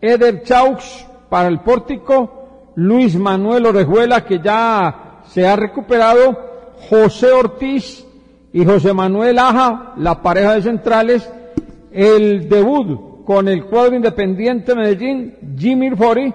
[0.00, 6.38] Eder Chaux para el pórtico, Luis Manuel Orejuela que ya se ha recuperado,
[6.88, 8.06] José Ortiz
[8.52, 11.28] y José Manuel Aja, la pareja de centrales,
[11.90, 16.32] el debut con el cuadro independiente Medellín, Jimmy Fori,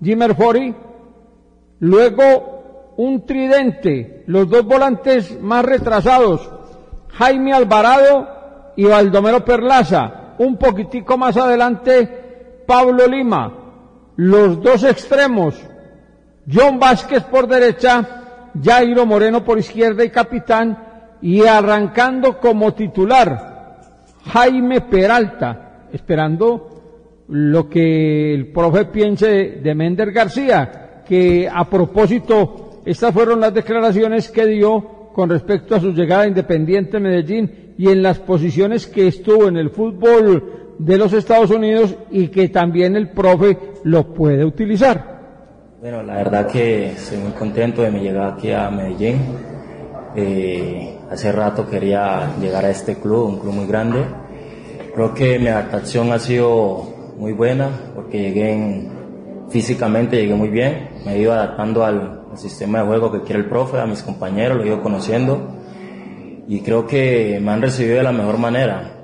[0.00, 0.72] Jimmer Fori,
[1.80, 6.48] luego un tridente, los dos volantes más retrasados,
[7.08, 8.28] Jaime Alvarado
[8.76, 13.52] y Baldomero Perlaza, un poquitico más adelante, Pablo Lima,
[14.14, 15.60] los dos extremos,
[16.48, 23.56] John Vázquez por derecha, Jairo Moreno por izquierda y capitán, y arrancando como titular
[24.32, 25.65] Jaime Peralta,
[25.96, 33.52] esperando lo que el profe piense de Mender García, que a propósito, estas fueron las
[33.52, 38.86] declaraciones que dio con respecto a su llegada a Independiente Medellín y en las posiciones
[38.86, 44.14] que estuvo en el fútbol de los Estados Unidos y que también el profe lo
[44.14, 45.16] puede utilizar.
[45.80, 49.20] Bueno, la verdad que estoy muy contento de mi llegada aquí a Medellín.
[50.14, 54.04] Eh, hace rato quería llegar a este club, un club muy grande.
[54.96, 56.84] Creo que mi adaptación ha sido
[57.18, 58.88] muy buena porque llegué en,
[59.50, 60.88] físicamente llegué muy bien.
[61.04, 64.02] Me he ido adaptando al, al, sistema de juego que quiere el profe, a mis
[64.02, 65.50] compañeros, lo he ido conociendo
[66.48, 68.94] y creo que me han recibido de la mejor manera.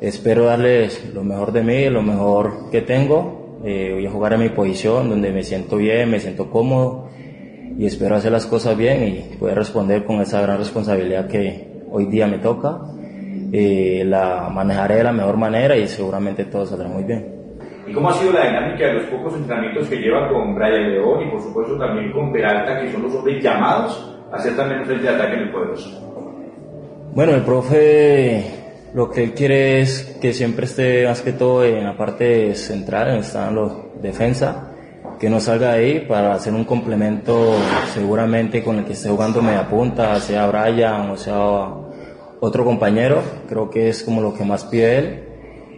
[0.00, 3.58] Espero darles lo mejor de mí, lo mejor que tengo.
[3.64, 7.08] Eh, voy a jugar en mi posición donde me siento bien, me siento cómodo
[7.76, 12.06] y espero hacer las cosas bien y poder responder con esa gran responsabilidad que hoy
[12.06, 12.80] día me toca.
[13.52, 17.34] Eh, la manejaré de la mejor manera y seguramente todo saldrá muy bien.
[17.86, 21.22] ¿Y cómo ha sido la dinámica de los pocos entrenamientos que lleva con Brian León
[21.26, 25.04] y por supuesto también con Peralta, que son los hombres llamados a hacer también frente
[25.04, 26.02] de ataque en el poderoso?
[27.14, 28.44] Bueno, el profe
[28.92, 33.06] lo que él quiere es que siempre esté más que todo en la parte central,
[33.06, 33.72] donde están los
[34.02, 34.72] defensa
[35.18, 37.54] que no salga de ahí para hacer un complemento
[37.94, 41.85] seguramente con el que esté jugando media punta, sea Brian o sea
[42.40, 45.22] otro compañero, creo que es como lo que más pide él.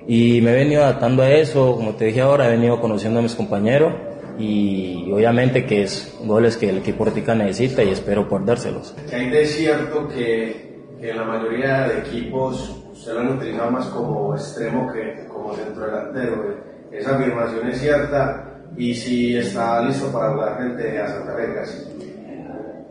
[0.07, 3.23] Y me he venido adaptando a eso, como te dije ahora, he venido conociendo a
[3.23, 3.93] mis compañeros
[4.39, 8.95] y obviamente que es goles que el equipo Ortica necesita y espero poder dárselos.
[9.13, 14.35] Hay de cierto que, que la mayoría de equipos se lo han utilizado más como
[14.35, 16.57] extremo que como centro delantero.
[16.91, 21.53] Esa afirmación es cierta y si está listo para jugar frente a Santa Fe,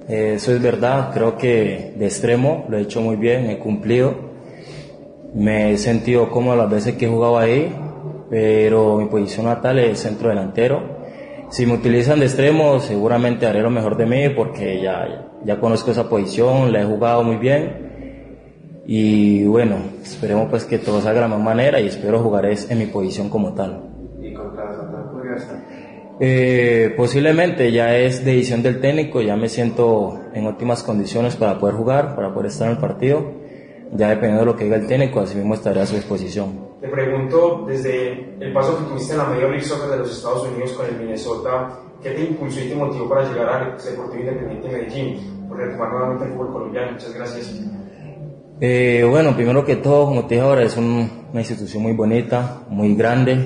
[0.08, 0.44] gracias.
[0.44, 4.16] Eso es verdad, creo que de extremo lo he hecho muy bien, he cumplido.
[5.34, 7.76] Me he sentido cómodo las veces que he jugado ahí,
[8.30, 10.98] pero mi posición natal es centro delantero.
[11.50, 15.92] Si me utilizan de extremo, seguramente haré lo mejor de mí porque ya, ya conozco
[15.92, 17.88] esa posición, la he jugado muy bien.
[18.86, 22.78] Y bueno, esperemos pues que todo salga de la misma manera y espero jugar en
[22.78, 23.84] mi posición como tal.
[24.22, 25.58] ¿Y contra Santa Fe podría estar?
[26.20, 31.76] Eh, posiblemente ya es decisión del técnico, ya me siento en óptimas condiciones para poder
[31.76, 33.32] jugar, para poder estar en el partido.
[33.94, 36.68] Ya dependiendo de lo que diga el técnico, así mismo estaré a su disposición.
[36.82, 40.48] Te pregunto, desde el paso que tuviste en la Major League Soccer de los Estados
[40.48, 44.68] Unidos con el Minnesota, ¿qué te impulsó y te motivó para llegar al Deportivo Independiente
[44.68, 45.48] de Medellín?
[45.48, 46.92] Por retomar nuevamente el fútbol colombiano.
[46.92, 47.62] Muchas gracias.
[48.60, 52.64] Eh, bueno, primero que todo, como te dije ahora, es un, una institución muy bonita,
[52.70, 53.38] muy grande.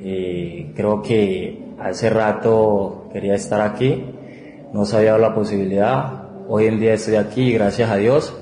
[0.00, 4.04] Eh, creo que hace rato quería estar aquí,
[4.72, 8.36] no se había dado la posibilidad, hoy en día estoy aquí, gracias a Dios.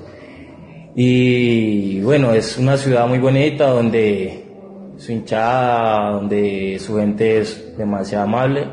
[0.95, 4.45] Y bueno, es una ciudad muy bonita donde
[4.97, 8.67] su hinchada, donde su gente es demasiado amable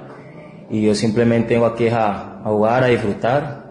[0.70, 3.64] y yo simplemente vengo aquí a, a jugar, a disfrutar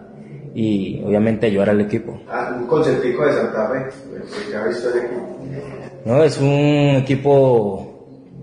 [0.54, 2.20] y obviamente ayudar al equipo.
[2.28, 5.38] Ah, un conceptico de Santa Fe, porque ha visto el equipo.
[6.04, 7.93] No, es un equipo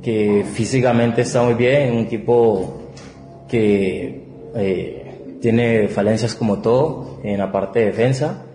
[0.02, 2.82] que físicamente está muy bien, un equipo
[3.48, 4.24] que
[4.56, 8.46] eh, tiene falencias como todo en la parte de defensa.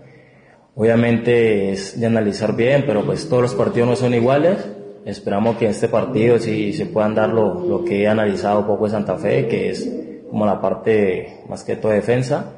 [0.75, 4.57] Obviamente es de analizar bien, pero pues todos los partidos no son iguales.
[5.05, 8.67] Esperamos que en este partido sí se puedan dar lo, lo que he analizado un
[8.67, 9.89] poco de Santa Fe, que es
[10.29, 12.53] como la parte más que todo de defensa.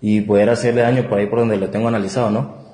[0.00, 2.65] y poder hacerle daño por ahí por donde lo tengo analizado, ¿no?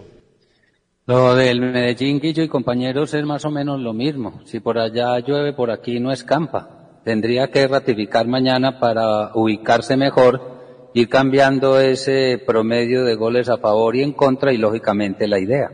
[1.07, 4.41] Lo del Medellín, Guillo y compañeros es más o menos lo mismo.
[4.47, 7.01] Si por allá llueve, por aquí no escampa.
[7.05, 10.60] Tendría que ratificar mañana para ubicarse mejor
[10.95, 15.71] ir cambiando ese promedio de goles a favor y en contra y lógicamente la idea.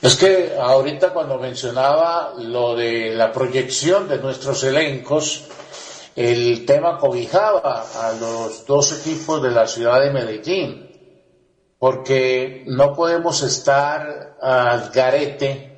[0.00, 5.48] Es que ahorita cuando mencionaba lo de la proyección de nuestros elencos,
[6.14, 10.88] el tema cobijaba a los dos equipos de la ciudad de Medellín,
[11.80, 15.68] porque no podemos estar al garete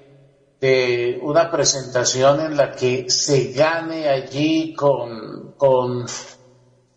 [0.60, 6.06] de una presentación en la que se gane allí con, con,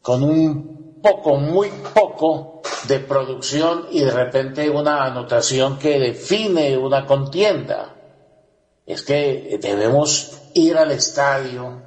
[0.01, 0.72] con un
[1.03, 7.93] poco, muy poco de producción y de repente una anotación que define una contienda.
[8.85, 11.81] Es que debemos ir al estadio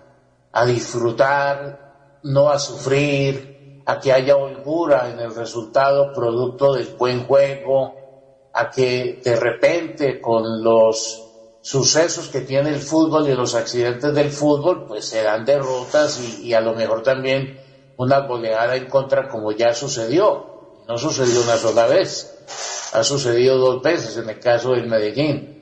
[0.52, 7.26] a disfrutar, no a sufrir, a que haya holgura en el resultado producto del buen
[7.26, 7.94] juego,
[8.52, 11.22] a que de repente con los
[11.62, 16.48] sucesos que tiene el fútbol y los accidentes del fútbol, pues se dan derrotas y,
[16.48, 17.65] y a lo mejor también
[17.96, 20.54] una goleada en contra como ya sucedió.
[20.88, 22.36] No sucedió una sola vez,
[22.92, 25.56] ha sucedido dos veces en el caso del Medellín.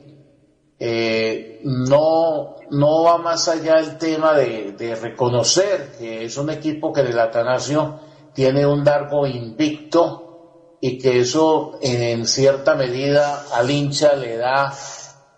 [0.78, 7.02] Eh, no, no va más allá el tema de, reconocer que es un equipo que
[7.02, 8.00] del Atanasio
[8.34, 14.74] tiene un largo invicto y que eso en cierta medida al hincha le da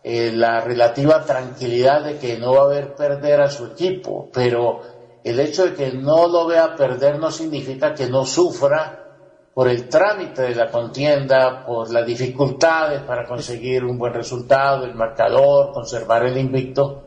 [0.03, 4.81] eh, la relativa tranquilidad de que no va a haber perder a su equipo, pero
[5.27, 9.07] el hecho de que no lo vea perder no significa que no sufra
[9.53, 14.95] por el trámite de la contienda, por las dificultades para conseguir un buen resultado, el
[14.95, 17.03] marcador, conservar el invicto,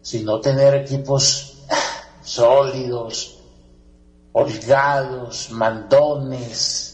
[0.00, 1.64] sino tener equipos
[2.22, 3.40] sólidos,
[4.30, 6.88] holgados, mandones,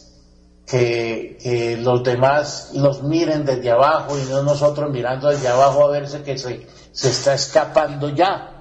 [0.66, 6.22] que, los demás los miren desde abajo y no nosotros mirando desde abajo a verse
[6.22, 8.53] que se, se está escapando ya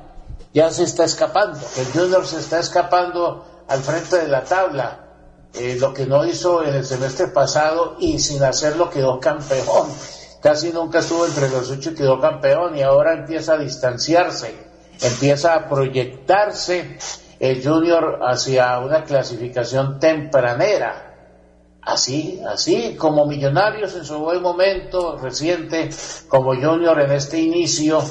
[0.54, 1.60] ya se está escapando.
[1.78, 5.00] El Junior se está escapando al frente de la tabla.
[5.54, 9.88] Eh, lo que no hizo en el semestre pasado y sin hacerlo quedó campeón.
[10.42, 14.54] Casi nunca estuvo entre los ocho y quedó campeón y ahora empieza a distanciarse,
[15.02, 16.98] empieza a proyectarse
[17.40, 21.12] el Junior hacia una clasificación tempranera.
[21.82, 25.90] Así, así como Millonarios en su buen momento reciente,
[26.28, 28.02] como Junior en este inicio,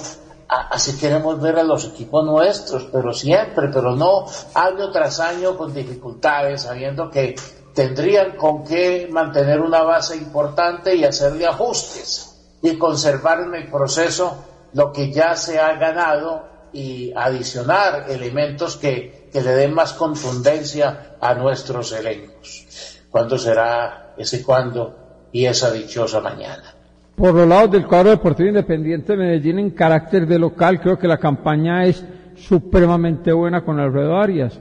[0.71, 5.73] así queremos ver a los equipos nuestros, pero siempre, pero no año tras año con
[5.73, 7.35] dificultades, sabiendo que
[7.75, 14.37] tendrían con qué mantener una base importante y hacerle ajustes y conservar en el proceso
[14.75, 21.17] lo que ya se ha ganado y adicionar elementos que, que le den más contundencia
[21.21, 22.67] a nuestros elencos.
[23.11, 26.82] ¿Cuándo será ese cuándo y esa dichosa mañana?
[27.23, 31.07] Por los lados del cuadro deportivo independiente de Medellín en carácter de local, creo que
[31.07, 32.05] la campaña es
[32.35, 34.61] supremamente buena con Alfredo Arias.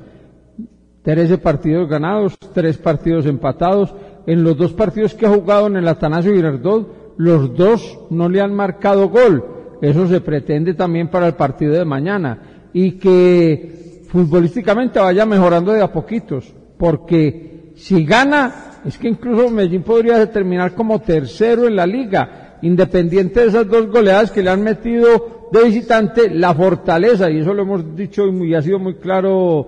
[1.02, 3.96] 13 partidos ganados, 3 partidos empatados.
[4.28, 8.42] En los dos partidos que ha jugado en el Atanasio Girardot, los dos no le
[8.42, 9.44] han marcado gol.
[9.82, 12.70] Eso se pretende también para el partido de mañana.
[12.74, 16.54] Y que futbolísticamente vaya mejorando de a poquitos.
[16.78, 22.41] Porque si gana, es que incluso Medellín podría terminar como tercero en la liga.
[22.62, 27.54] Independiente de esas dos goleadas que le han metido de visitante, la fortaleza, y eso
[27.54, 29.68] lo hemos dicho y ha sido muy claro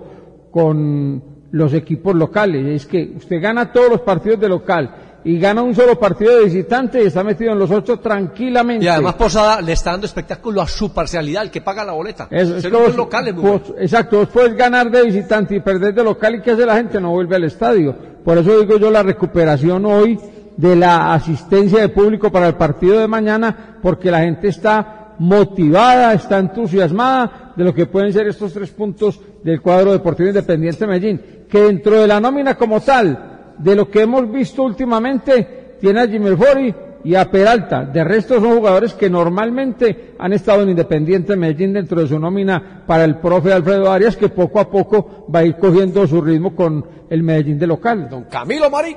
[0.50, 5.62] con los equipos locales, es que usted gana todos los partidos de local y gana
[5.62, 8.84] un solo partido de visitante y está metido en los ocho tranquilamente.
[8.84, 12.28] Y además Posada le está dando espectáculo a su parcialidad, el que paga la boleta.
[12.30, 15.02] Eso, es Ser que un vos- local es muy vos- exacto, vos puedes ganar de
[15.04, 17.00] visitante y perder de local y ¿qué hace la gente?
[17.00, 17.94] No vuelve al estadio.
[18.24, 20.18] Por eso digo yo la recuperación hoy
[20.56, 26.12] de la asistencia de público para el partido de mañana, porque la gente está motivada,
[26.12, 30.86] está entusiasmada de lo que pueden ser estos tres puntos del cuadro deportivo independiente de
[30.86, 36.00] Medellín, que dentro de la nómina como tal, de lo que hemos visto últimamente, tiene
[36.00, 36.74] a Jimmy Fori
[37.04, 37.84] y a Peralta.
[37.84, 42.82] De resto son jugadores que normalmente han estado en Independiente Medellín dentro de su nómina
[42.86, 46.56] para el profe Alfredo Arias, que poco a poco va a ir cogiendo su ritmo
[46.56, 48.08] con el Medellín de local.
[48.08, 48.96] Don Camilo Marín.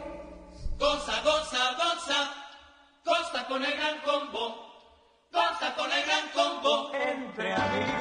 [0.80, 2.34] Goza, goza, goza,
[3.04, 4.44] goza con el gran combo,
[5.32, 6.92] goza con el gran combo.
[6.94, 7.97] Entre amigos,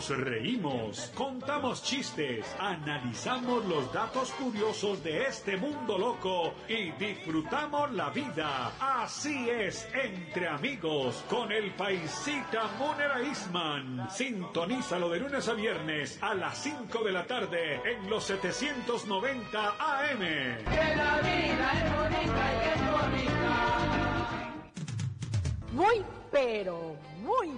[0.00, 8.08] Nos reímos, contamos chistes, analizamos los datos curiosos de este mundo loco y disfrutamos la
[8.08, 8.72] vida.
[8.80, 14.08] Así es, entre amigos, con el paisita Munera Isman.
[14.10, 20.18] Sintonízalo de lunes a viernes a las 5 de la tarde en los 790 AM.
[20.18, 23.54] Que la vida es bonita y es bonita.
[25.72, 27.50] Muy, pero muy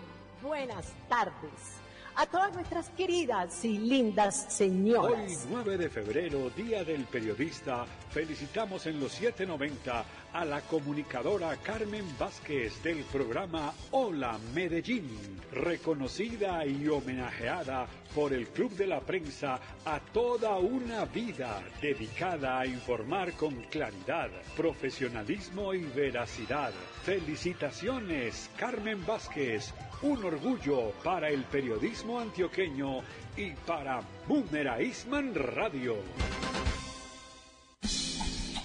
[0.43, 1.82] buenas tardes
[2.17, 5.47] a todas nuestras queridas y lindas Hoy, señoras.
[5.51, 12.83] 9 de febrero, Día del Periodista, felicitamos en los 790 a la comunicadora Carmen Vázquez
[12.83, 15.09] del programa Hola Medellín,
[15.53, 22.67] reconocida y homenajeada por el Club de la Prensa a toda una vida dedicada a
[22.67, 26.73] informar con claridad, profesionalismo y veracidad.
[27.05, 33.01] Felicitaciones, Carmen Vázquez, un orgullo para el periodismo antioqueño
[33.37, 35.97] y para Boomerang Eastman Radio.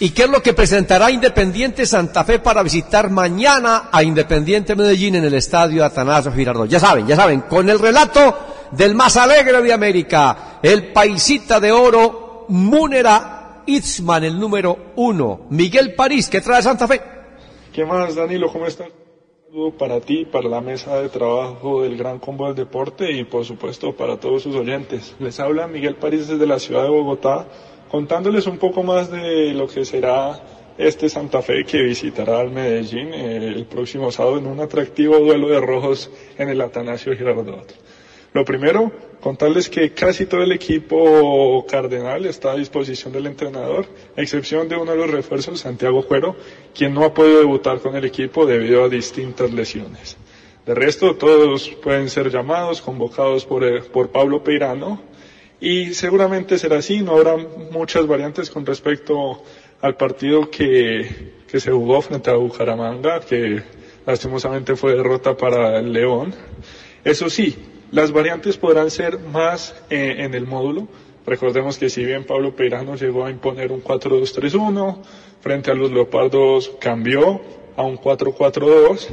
[0.01, 5.13] ¿Y qué es lo que presentará Independiente Santa Fe para visitar mañana a Independiente Medellín
[5.13, 6.67] en el estadio Atanasio Girardot?
[6.67, 8.35] Ya saben, ya saben, con el relato
[8.71, 15.93] del más alegre de América, el paisita de oro, Múnera Itzman, el número uno, Miguel
[15.93, 16.99] París, que trae Santa Fe.
[17.71, 18.51] ¿Qué más, Danilo?
[18.51, 18.87] ¿Cómo estás?
[19.77, 23.95] Para ti, para la mesa de trabajo del Gran Combo del Deporte y, por supuesto,
[23.95, 25.13] para todos sus oyentes.
[25.19, 27.45] Les habla Miguel París desde la ciudad de Bogotá,
[27.91, 30.39] contándoles un poco más de lo que será
[30.77, 35.49] este Santa Fe que visitará al Medellín eh, el próximo sábado en un atractivo duelo
[35.49, 37.75] de rojos en el Atanasio Girardot.
[38.33, 43.85] Lo primero, contarles que casi todo el equipo cardenal está a disposición del entrenador,
[44.15, 46.37] a excepción de uno de los refuerzos, Santiago Cuero,
[46.73, 50.15] quien no ha podido debutar con el equipo debido a distintas lesiones.
[50.65, 55.11] De resto, todos pueden ser llamados, convocados por, eh, por Pablo Peirano,
[55.61, 59.43] y seguramente será así, no habrá muchas variantes con respecto
[59.79, 63.61] al partido que, que se jugó frente a Bucaramanga, que
[64.05, 66.33] lastimosamente fue derrota para el León.
[67.03, 67.55] Eso sí,
[67.91, 70.87] las variantes podrán ser más eh, en el módulo.
[71.25, 74.97] Recordemos que si bien Pablo Peirano llegó a imponer un 4-2-3-1,
[75.41, 77.39] frente a los Leopardos cambió
[77.75, 79.07] a un 4-4-2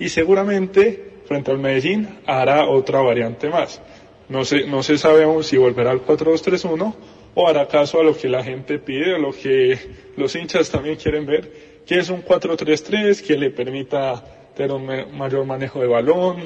[0.00, 3.80] y seguramente frente al Medellín hará otra variante más.
[4.28, 6.94] No se, no se sabe si volverá al 4-2-3-1
[7.34, 9.78] o hará caso a lo que la gente pide, a lo que
[10.16, 11.50] los hinchas también quieren ver,
[11.86, 14.22] que es un 4-3-3 que le permita
[14.54, 16.36] tener un mayor manejo de balón,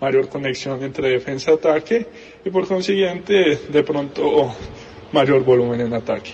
[0.00, 2.06] mayor conexión entre defensa y ataque
[2.44, 4.54] y por consiguiente de pronto
[5.12, 6.32] mayor volumen en ataque.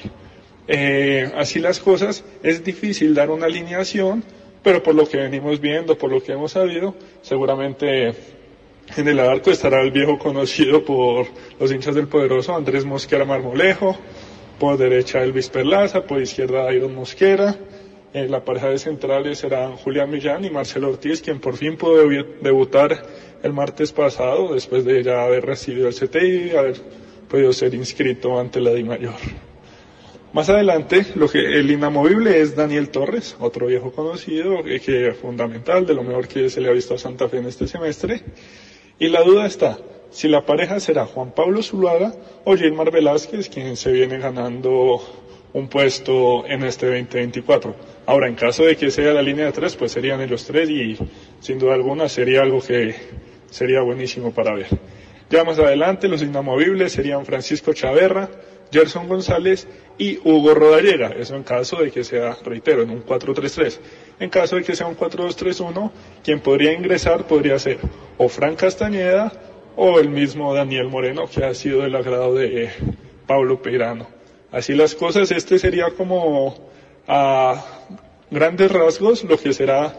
[0.66, 4.22] Eh, así las cosas, es difícil dar una alineación,
[4.62, 8.12] pero por lo que venimos viendo, por lo que hemos sabido, seguramente
[8.96, 11.26] en el arco estará el viejo conocido por
[11.58, 13.96] los hinchas del poderoso Andrés Mosquera Marmolejo,
[14.58, 17.56] por derecha Elvis Perlaza, por izquierda Iron Mosquera.
[18.12, 22.02] Eh, la pareja de centrales serán Julián Millán y Marcelo Ortiz, quien por fin pudo
[22.04, 23.02] debu- debutar
[23.42, 26.74] el martes pasado, después de ya haber recibido el CTI y haber
[27.28, 29.14] podido ser inscrito ante la Di Mayor.
[30.32, 35.86] Más adelante, lo que, el inamovible es Daniel Torres, otro viejo conocido, que es fundamental,
[35.86, 38.22] de lo mejor que se le ha visto a Santa Fe en este semestre.
[39.00, 39.78] Y la duda está,
[40.10, 42.12] si la pareja será Juan Pablo Zuluaga
[42.44, 45.00] o Gilmar Velázquez, quien se viene ganando
[45.54, 47.74] un puesto en este 2024.
[48.04, 50.98] Ahora, en caso de que sea la línea de tres, pues serían ellos tres y
[51.40, 52.94] sin duda alguna sería algo que
[53.48, 54.66] sería buenísimo para ver.
[55.30, 58.28] Ya más adelante, los inamovibles serían Francisco Chaverra,
[58.70, 61.08] Gerson González y Hugo Rodallega.
[61.08, 63.78] Eso en caso de que sea, reitero, en un 4-3-3.
[64.20, 65.90] En caso de que sea un 4-2-3-1,
[66.22, 67.78] quien podría ingresar podría ser
[68.18, 69.32] o Fran Castañeda
[69.76, 72.70] o el mismo Daniel Moreno, que ha sido del agrado de
[73.26, 74.06] Pablo Peirano.
[74.52, 76.54] Así las cosas, este sería como
[77.08, 77.64] a
[78.30, 79.94] grandes rasgos lo que será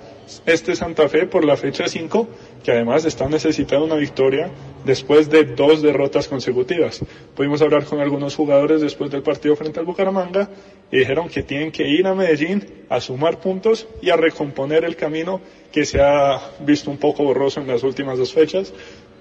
[0.45, 2.27] este Santa Fe por la fecha 5,
[2.63, 4.49] que además está necesitando una victoria
[4.85, 7.03] después de dos derrotas consecutivas.
[7.35, 10.49] Pudimos hablar con algunos jugadores después del partido frente al Bucaramanga
[10.91, 14.95] y dijeron que tienen que ir a Medellín a sumar puntos y a recomponer el
[14.95, 15.41] camino
[15.71, 18.73] que se ha visto un poco borroso en las últimas dos fechas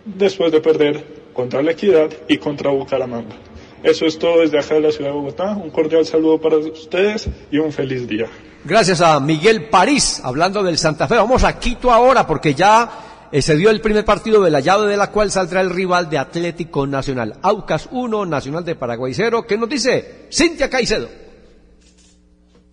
[0.05, 3.36] después de perder contra la Equidad y contra Bucaramanga.
[3.82, 5.57] Eso es todo desde acá de la ciudad de Bogotá.
[5.57, 8.28] Un cordial saludo para ustedes y un feliz día.
[8.62, 11.14] Gracias a Miguel París, hablando del Santa Fe.
[11.14, 12.90] Vamos a Quito ahora porque ya
[13.32, 16.11] eh, se dio el primer partido de la llave de la cual saldrá el rival
[16.11, 17.38] de Atlético Nacional.
[17.40, 19.46] Aucas 1, Nacional de Paraguay 0.
[19.46, 21.08] ¿Qué nos dice Cintia Caicedo?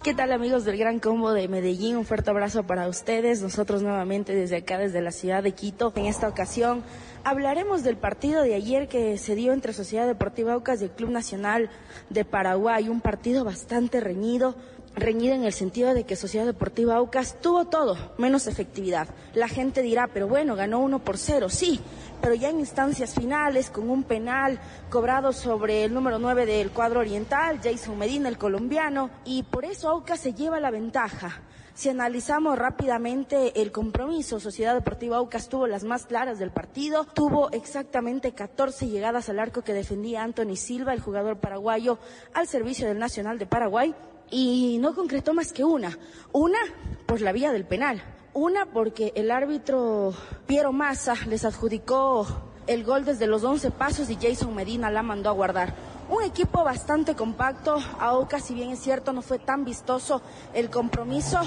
[0.04, 1.96] ¿Qué tal amigos del Gran Combo de Medellín?
[1.96, 3.42] Un fuerte abrazo para ustedes.
[3.42, 5.94] Nosotros nuevamente desde acá, desde la ciudad de Quito.
[5.96, 6.84] En esta ocasión
[7.24, 11.12] hablaremos del partido de ayer que se dio entre Sociedad Deportiva Aucas y el Club
[11.12, 11.70] Nacional
[12.10, 12.90] de Paraguay.
[12.90, 14.56] Un partido bastante reñido.
[14.98, 19.08] Reñido en el sentido de que Sociedad Deportiva Aucas tuvo todo, menos efectividad.
[19.36, 21.80] La gente dirá, pero bueno, ganó uno por cero, sí,
[22.20, 27.02] pero ya en instancias finales, con un penal cobrado sobre el número 9 del cuadro
[27.02, 31.44] oriental, Jason Medina, el colombiano, y por eso Aucas se lleva la ventaja.
[31.76, 37.52] Si analizamos rápidamente el compromiso, Sociedad Deportiva Aucas tuvo las más claras del partido, tuvo
[37.52, 42.00] exactamente 14 llegadas al arco que defendía Anthony Silva, el jugador paraguayo,
[42.34, 43.94] al servicio del Nacional de Paraguay,
[44.30, 45.98] y no concretó más que una.
[46.32, 46.60] Una
[47.06, 48.02] por la vía del penal.
[48.34, 50.14] Una porque el árbitro
[50.46, 52.28] Piero Massa les adjudicó
[52.68, 55.74] el gol desde los 11 pasos y Jason Medina la mandó a guardar.
[56.10, 60.22] Un equipo bastante compacto, Aucas, si bien es cierto, no fue tan vistoso
[60.54, 61.40] el compromiso.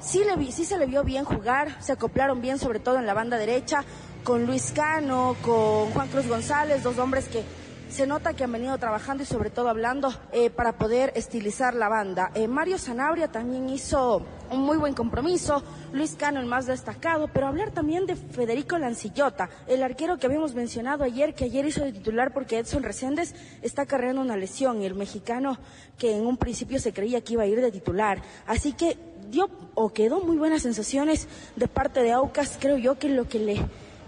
[0.00, 3.06] Sí, le vi- sí se le vio bien jugar, se acoplaron bien, sobre todo en
[3.06, 3.84] la banda derecha,
[4.24, 7.44] con Luis Cano, con Juan Cruz González, dos hombres que
[7.90, 11.88] se nota que han venido trabajando y sobre todo hablando eh, para poder estilizar la
[11.88, 12.30] banda.
[12.34, 15.62] Eh, Mario Sanabria también hizo un muy buen compromiso,
[15.92, 20.54] Luis Cano el más destacado, pero hablar también de Federico Lancillota, el arquero que habíamos
[20.54, 24.86] mencionado ayer, que ayer hizo de titular porque Edson Reséndez está cargando una lesión y
[24.86, 25.58] el mexicano
[25.98, 28.22] que en un principio se creía que iba a ir de titular.
[28.46, 28.96] Así que
[29.30, 33.38] dio o quedó muy buenas sensaciones de parte de Aucas, creo yo que lo que
[33.38, 33.56] le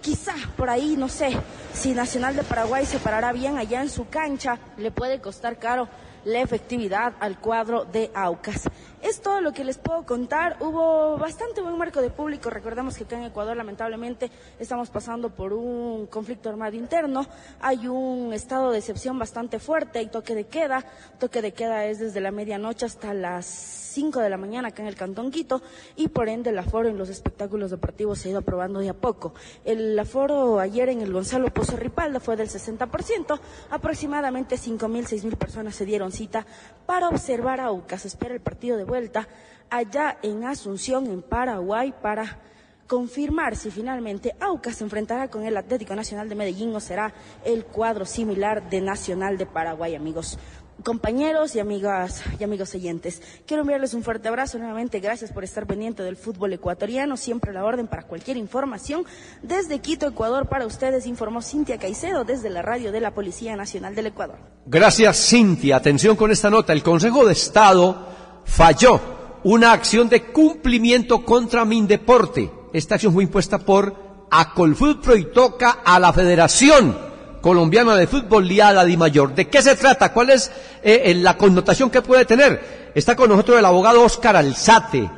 [0.03, 1.31] Quizá por ahí, no sé,
[1.73, 5.89] si Nacional de Paraguay se parará bien allá en su cancha, le puede costar caro
[6.25, 8.63] la efectividad al cuadro de Aucas.
[9.03, 10.59] Es todo lo que les puedo contar.
[10.61, 12.51] Hubo bastante buen marco de público.
[12.51, 14.31] Recordemos que acá en Ecuador lamentablemente
[14.61, 17.27] estamos pasando por un conflicto armado interno.
[17.61, 20.85] Hay un estado de excepción bastante fuerte, hay toque de queda.
[21.19, 24.89] Toque de queda es desde la medianoche hasta las 5 de la mañana acá en
[24.89, 25.61] el Cantón Quito
[25.97, 28.95] y por ende el aforo en los espectáculos deportivos se ha ido aprobando de a
[28.95, 29.35] poco.
[29.65, 33.39] El aforo ayer en el Gonzalo Pozo Ripalda fue del 60%,
[33.71, 36.47] aproximadamente 5 mil, 6 mil personas se dieron cita
[36.87, 38.07] para observar a UCAS.
[38.07, 39.27] Espera el partido de vuelta
[39.71, 42.39] allá en Asunción, en Paraguay, para
[42.87, 47.65] confirmar si finalmente Aucas se enfrentará con el Atlético Nacional de Medellín o será el
[47.65, 50.39] cuadro similar de Nacional de Paraguay, amigos
[50.83, 53.23] compañeros y amigas y amigos oyentes.
[53.47, 55.01] Quiero enviarles un fuerte abrazo nuevamente.
[55.01, 57.17] Gracias por estar pendiente del fútbol ecuatoriano.
[57.17, 59.05] Siempre a la orden para cualquier información.
[59.43, 63.95] Desde Quito, Ecuador, para ustedes informó Cintia Caicedo desde la radio de la Policía Nacional
[63.95, 64.37] del Ecuador.
[64.67, 65.77] Gracias, Cintia.
[65.77, 66.73] Atención con esta nota.
[66.73, 68.13] El Consejo de Estado
[68.53, 69.01] falló
[69.45, 72.51] una acción de cumplimiento contra Mindeporte.
[72.73, 73.95] Esta acción fue impuesta por
[74.31, 76.97] Acolfutro y toca a la Federación
[77.41, 79.35] Colombiana de Fútbol Liada Di Mayor.
[79.35, 80.13] ¿De qué se trata?
[80.13, 80.51] ¿Cuál es
[80.83, 82.93] eh, la connotación que puede tener?
[82.95, 85.11] Está con nosotros el abogado Oscar Alzate,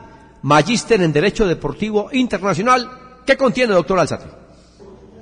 [0.42, 2.88] magíster en Derecho Deportivo Internacional.
[3.26, 4.26] ¿Qué contiene, doctor Alzate?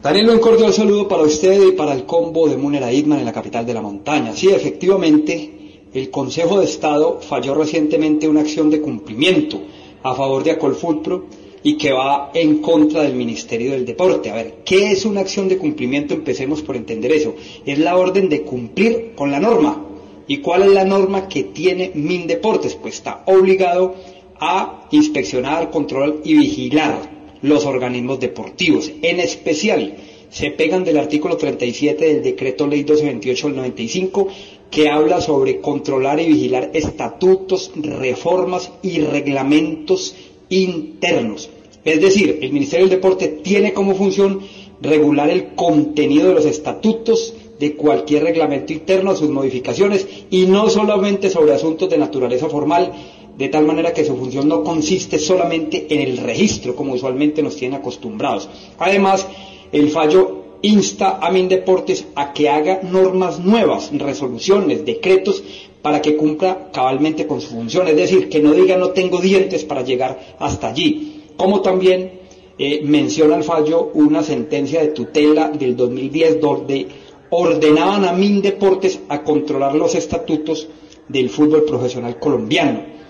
[0.03, 3.33] Danilo, un cordial saludo para usted y para el combo de Munera Hitman en la
[3.33, 4.35] capital de la montaña.
[4.35, 5.62] Sí, efectivamente,
[5.95, 9.61] el Consejo de Estado falló recientemente una acción de cumplimiento
[10.03, 11.27] a favor de Acolfutro
[11.63, 14.31] y que va en contra del Ministerio del Deporte.
[14.31, 16.15] A ver, ¿qué es una acción de cumplimiento?
[16.15, 17.35] Empecemos por entender eso.
[17.65, 19.87] Es la orden de cumplir con la norma.
[20.27, 22.75] ¿Y cuál es la norma que tiene Mindeportes?
[22.75, 23.95] Pues está obligado
[24.41, 27.11] a inspeccionar, controlar y vigilar
[27.43, 28.91] los organismos deportivos.
[29.03, 29.97] En especial,
[30.31, 34.29] se pegan del artículo 37 del decreto ley 1228 del 95
[34.73, 40.17] que habla sobre controlar y vigilar estatutos, reformas y reglamentos
[40.49, 41.51] internos.
[41.85, 44.41] Es decir, el Ministerio del Deporte tiene como función
[44.81, 51.29] regular el contenido de los estatutos, de cualquier reglamento interno, sus modificaciones, y no solamente
[51.29, 52.93] sobre asuntos de naturaleza formal,
[53.37, 57.57] de tal manera que su función no consiste solamente en el registro, como usualmente nos
[57.57, 58.49] tienen acostumbrados.
[58.79, 59.27] Además,
[59.71, 65.43] el fallo insta a Mindeportes a que haga normas nuevas, resoluciones, decretos,
[65.83, 67.89] para que cumpla cabalmente con su función.
[67.89, 71.25] Es decir, que no diga no tengo dientes para llegar hasta allí.
[71.37, 72.21] Como también
[72.59, 76.87] eh, menciona el fallo una sentencia de tutela del 2010 donde
[77.31, 80.69] ordenaban a Mindeportes a controlar los estatutos
[81.09, 83.02] del fútbol profesional colombiano.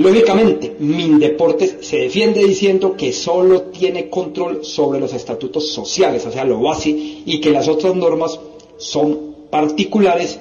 [0.00, 6.46] Lógicamente, Mindeportes se defiende diciendo que solo tiene control sobre los estatutos sociales, o sea,
[6.46, 8.40] lo base, y que las otras normas
[8.78, 10.38] son particulares,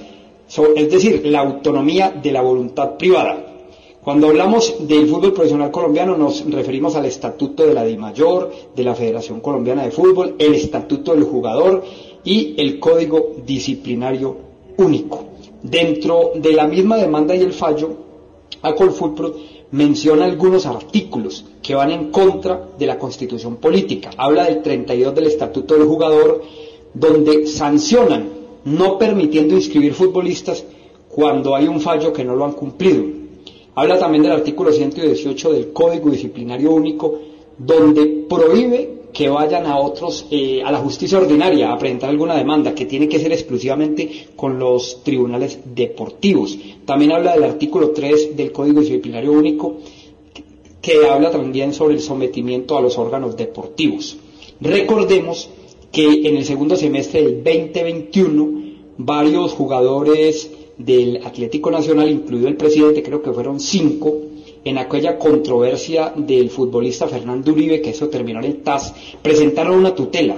[0.78, 3.66] es decir, la autonomía de la voluntad privada.
[4.02, 8.96] Cuando hablamos del fútbol profesional colombiano nos referimos al estatuto de la DIMAYOR, de la
[8.96, 11.84] Federación Colombiana de Fútbol, el estatuto del jugador
[12.24, 14.38] y el código disciplinario
[14.78, 15.26] único.
[15.62, 18.09] Dentro de la misma demanda y el fallo,
[18.62, 19.36] Acolfutro
[19.72, 24.10] menciona algunos artículos que van en contra de la constitución política.
[24.18, 26.44] Habla del 32 del Estatuto del Jugador,
[26.94, 28.30] donde sancionan
[28.66, 30.66] no permitiendo inscribir futbolistas
[31.08, 33.04] cuando hay un fallo que no lo han cumplido.
[33.76, 37.20] Habla también del artículo 118 del Código Disciplinario Único,
[37.58, 42.76] donde prohíbe que vayan a otros, eh, a la justicia ordinaria a presentar alguna demanda,
[42.76, 46.58] que tiene que ser exclusivamente con los tribunales deportivos.
[46.86, 49.78] También habla del artículo 3 del Código Disciplinario Único,
[50.82, 54.18] que habla también sobre el sometimiento a los órganos deportivos.
[54.62, 55.50] Recordemos
[55.92, 58.60] que en el segundo semestre del 2021,
[58.98, 64.16] varios jugadores del Atlético Nacional, incluido el presidente, creo que fueron cinco,
[64.64, 69.96] en aquella controversia del futbolista Fernando Uribe, que eso terminó en el TAS, presentaron una
[69.96, 70.38] tutela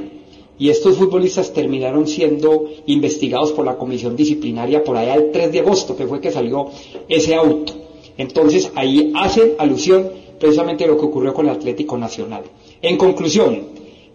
[0.61, 5.60] y estos futbolistas terminaron siendo investigados por la comisión disciplinaria por allá el 3 de
[5.60, 6.68] agosto, que fue que salió
[7.10, 7.73] ese auto.
[8.15, 12.43] Entonces ahí hacen alusión precisamente a lo que ocurrió con el Atlético Nacional.
[12.80, 13.60] En conclusión,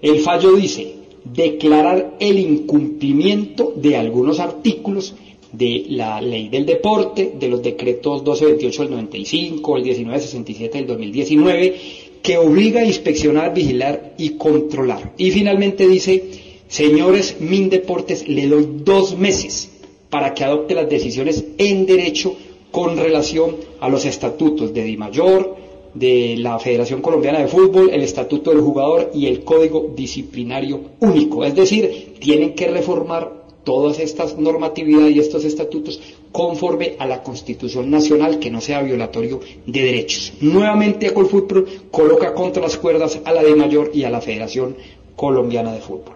[0.00, 5.14] el fallo dice declarar el incumplimiento de algunos artículos
[5.56, 11.76] de la ley del deporte, de los decretos 1228 del 95, el 1967 del 2019,
[12.22, 15.14] que obliga a inspeccionar, vigilar y controlar.
[15.16, 16.24] Y finalmente dice,
[16.68, 19.70] señores Mindeportes, le doy dos meses
[20.10, 22.34] para que adopte las decisiones en derecho
[22.70, 25.56] con relación a los estatutos de Dimayor,
[25.94, 31.42] de la Federación Colombiana de Fútbol, el Estatuto del Jugador y el Código Disciplinario Único.
[31.44, 37.90] Es decir, tienen que reformar todas estas normatividades y estos estatutos conforme a la Constitución
[37.90, 40.34] Nacional que no sea violatorio de derechos.
[40.40, 44.76] Nuevamente Colfutpro coloca contra las cuerdas a la de mayor y a la Federación
[45.16, 46.15] Colombiana de Fútbol.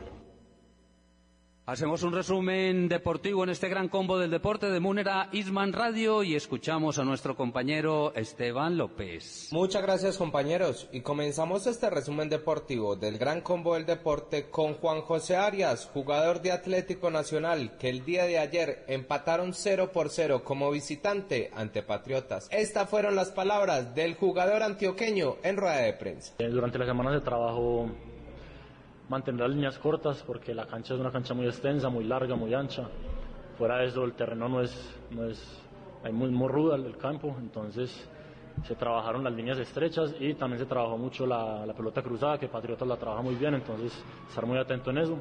[1.71, 6.35] Hacemos un resumen deportivo en este gran combo del deporte de Múnera Isman Radio y
[6.35, 9.51] escuchamos a nuestro compañero Esteban López.
[9.53, 15.03] Muchas gracias compañeros y comenzamos este resumen deportivo del gran combo del deporte con Juan
[15.03, 20.43] José Arias, jugador de Atlético Nacional, que el día de ayer empataron 0 por 0
[20.43, 22.49] como visitante ante Patriotas.
[22.51, 26.35] Estas fueron las palabras del jugador antioqueño en rueda de prensa.
[26.37, 27.89] Durante las semanas de trabajo
[29.11, 32.55] mantener las líneas cortas porque la cancha es una cancha muy extensa, muy larga, muy
[32.55, 32.89] ancha.
[33.59, 35.61] Fuera de eso el terreno no es, no es
[36.05, 37.91] hay muy, muy ruda el campo, entonces
[38.65, 42.49] se trabajaron las líneas estrechas y también se trabajó mucho la, la pelota cruzada, que
[42.49, 43.93] Patriotas la trabaja muy bien, entonces
[44.29, 45.19] estar muy atento en eso.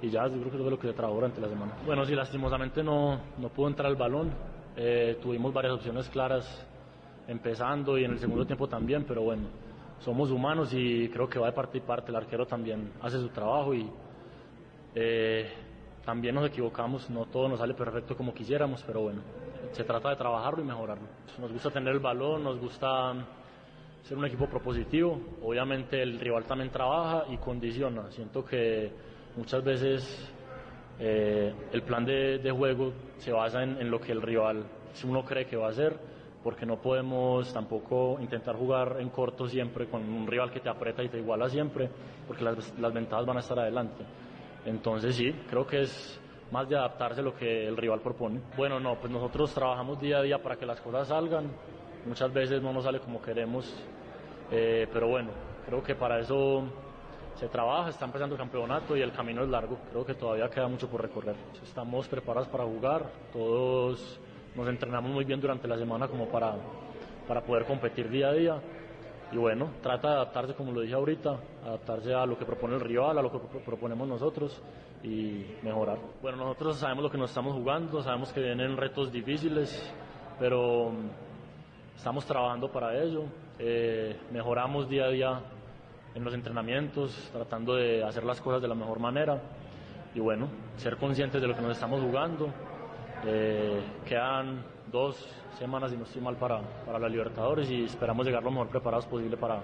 [0.00, 1.72] Y ya, yo creo que eso es lo que se trabajó durante la semana.
[1.84, 4.30] Bueno, sí, lastimosamente no, no pudo entrar el balón.
[4.76, 6.66] Eh, tuvimos varias opciones claras
[7.26, 9.42] empezando y en el segundo tiempo también, pero bueno,
[10.00, 12.10] somos humanos y creo que va de parte y parte.
[12.10, 13.90] El arquero también hace su trabajo y
[14.94, 15.50] eh,
[16.04, 17.08] también nos equivocamos.
[17.10, 19.22] No todo nos sale perfecto como quisiéramos, pero bueno,
[19.72, 21.06] se trata de trabajarlo y mejorarlo.
[21.38, 23.14] Nos gusta tener el balón, nos gusta
[24.02, 25.20] ser un equipo propositivo.
[25.42, 28.10] Obviamente el rival también trabaja y condiciona.
[28.10, 28.90] Siento que
[29.36, 30.32] muchas veces
[30.98, 34.64] eh, el plan de, juego se basa en, lo que el rival
[35.04, 35.96] uno cree que va a ser,
[36.42, 41.02] porque no podemos tampoco intentar jugar en corto siempre con un rival que te aprieta
[41.02, 41.90] y te iguala siempre,
[42.26, 44.04] porque las, las ventajas van a estar adelante.
[44.64, 46.20] Entonces sí, creo que es
[46.50, 48.40] más de adaptarse a lo que el rival propone.
[48.56, 51.50] Bueno, no, pues nosotros trabajamos día a día para que las cosas salgan.
[52.06, 53.70] Muchas veces no nos sale como queremos,
[54.50, 55.30] eh, pero bueno,
[55.66, 56.62] creo que para eso
[57.34, 59.78] se trabaja, está empezando el campeonato y el camino es largo.
[59.90, 61.36] Creo que todavía queda mucho por recorrer.
[61.62, 64.20] Estamos preparados para jugar, todos
[64.54, 66.54] nos entrenamos muy bien durante la semana como para,
[67.26, 68.62] para poder competir día a día.
[69.30, 72.80] Y bueno, trata de adaptarse, como lo dije ahorita, adaptarse a lo que propone el
[72.80, 74.62] rival, a lo que proponemos nosotros
[75.02, 75.98] y mejorar.
[76.22, 79.92] Bueno, nosotros sabemos lo que nos estamos jugando, sabemos que vienen retos difíciles,
[80.38, 80.92] pero
[81.94, 83.24] estamos trabajando para ello.
[83.58, 85.40] Eh, mejoramos día a día
[86.14, 89.40] en los entrenamientos, tratando de hacer las cosas de la mejor manera
[90.14, 92.48] y bueno, ser conscientes de lo que nos estamos jugando.
[93.26, 95.16] Eh, quedan dos
[95.58, 99.06] semanas y no estoy mal para, para la Libertadores y esperamos llegar lo mejor preparados
[99.06, 99.60] posible para,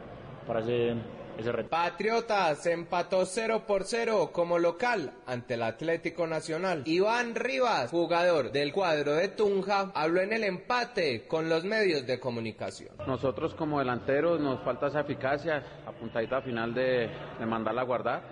[0.46, 0.94] para ese,
[1.38, 1.70] ese reto.
[1.70, 6.82] Patriotas empató 0 por 0 como local ante el Atlético Nacional.
[6.86, 12.18] Iván Rivas, jugador del cuadro de Tunja, habló en el empate con los medios de
[12.18, 12.90] comunicación.
[13.06, 17.08] Nosotros como delanteros nos falta esa eficacia, apuntadita final de,
[17.38, 18.22] de mandarla a guardar.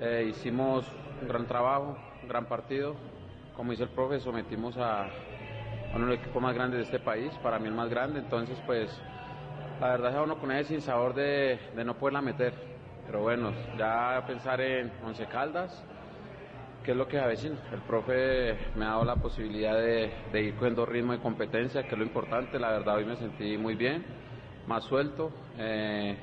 [0.00, 0.84] Eh, hicimos
[1.20, 2.94] un gran trabajo, un gran partido.
[3.56, 5.08] Como dice el profe, sometimos a, a
[5.96, 8.58] uno de los equipos más grandes de este país, para mí el más grande, entonces
[8.66, 8.90] pues
[9.80, 12.52] la verdad es uno con ese sin sabor de, no poderla meter.
[13.06, 15.82] Pero bueno, ya pensar en Once Caldas,
[16.84, 20.42] que es lo que a veces el profe me ha dado la posibilidad de, de
[20.42, 22.58] ir cogiendo ritmo de competencia, que es lo importante.
[22.58, 24.04] La verdad hoy me sentí muy bien,
[24.66, 25.30] más suelto.
[25.58, 26.16] Eh,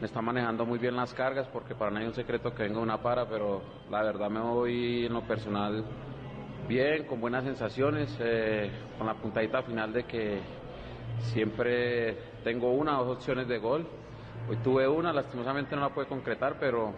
[0.00, 2.80] me está manejando muy bien las cargas porque para nadie es un secreto que venga
[2.80, 5.84] una para, pero la verdad me voy en lo personal
[6.66, 10.38] bien, con buenas sensaciones, eh, con la puntadita final de que
[11.32, 13.86] siempre tengo una o dos opciones de gol.
[14.48, 16.92] Hoy tuve una, lastimosamente no la pude concretar, pero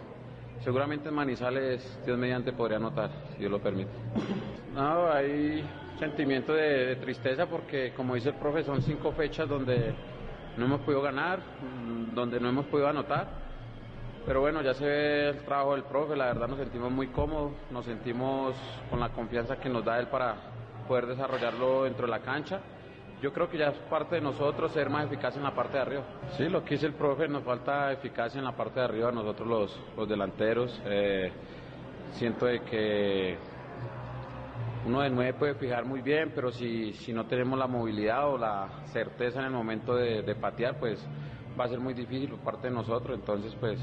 [0.63, 3.91] seguramente en Manizales, Dios mediante, podría anotar, si Dios lo permite.
[4.73, 5.63] No, hay
[5.99, 9.93] sentimiento de, de tristeza porque, como dice el profe, son cinco fechas donde
[10.57, 13.48] no hemos podido ganar, mm, donde no hemos podido anotar.
[14.25, 17.53] Pero bueno, ya se ve el trabajo del profe, la verdad nos sentimos muy cómodos,
[17.71, 18.55] nos sentimos
[18.89, 20.35] con la confianza que nos da él para
[20.87, 22.59] poder desarrollarlo dentro de la cancha.
[23.21, 25.81] Yo creo que ya es parte de nosotros ser más eficaz en la parte de
[25.81, 26.03] arriba.
[26.37, 29.47] Sí, lo que dice el profe, nos falta eficacia en la parte de arriba, nosotros
[29.47, 30.81] los, los delanteros.
[30.85, 31.31] Eh,
[32.13, 33.37] siento de que
[34.85, 38.37] uno de nueve puede fijar muy bien, pero si, si no tenemos la movilidad o
[38.37, 41.05] la certeza en el momento de patear, pues
[41.59, 43.17] va a ser muy difícil por parte de nosotros.
[43.19, 43.79] Entonces, pues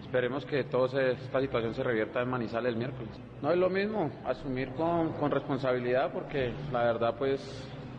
[0.00, 3.10] esperemos que toda esta situación se revierta en Manizales el miércoles.
[3.42, 7.40] No es lo mismo, asumir con, responsabilidad porque la verdad pues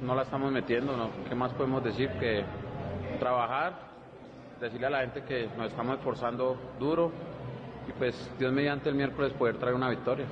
[0.01, 1.09] no la estamos metiendo, ¿no?
[1.27, 2.09] ¿Qué más podemos decir?
[2.19, 2.43] Que
[3.19, 3.73] trabajar,
[4.59, 7.11] decirle a la gente que nos estamos esforzando duro
[7.87, 10.25] y pues Dios mediante el miércoles poder traer una victoria.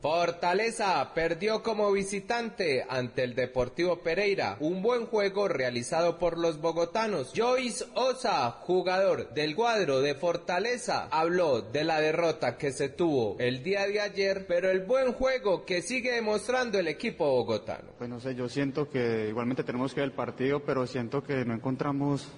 [0.00, 4.56] Fortaleza perdió como visitante ante el Deportivo Pereira.
[4.60, 7.32] Un buen juego realizado por los bogotanos.
[7.36, 13.62] Joyce Osa, jugador del cuadro de Fortaleza, habló de la derrota que se tuvo el
[13.62, 17.90] día de ayer, pero el buen juego que sigue demostrando el equipo bogotano.
[17.98, 21.44] Pues no sé, yo siento que igualmente tenemos que ver el partido, pero siento que
[21.44, 22.28] no encontramos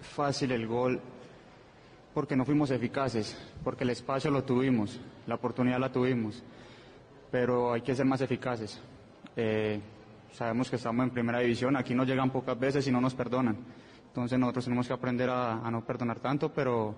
[0.00, 1.00] fácil el gol
[2.14, 6.42] porque no fuimos eficaces, porque el espacio lo tuvimos, la oportunidad la tuvimos,
[7.30, 8.80] pero hay que ser más eficaces.
[9.36, 9.80] Eh,
[10.32, 13.56] sabemos que estamos en primera división, aquí nos llegan pocas veces y no nos perdonan.
[14.08, 16.96] Entonces nosotros tenemos que aprender a, a no perdonar tanto, pero,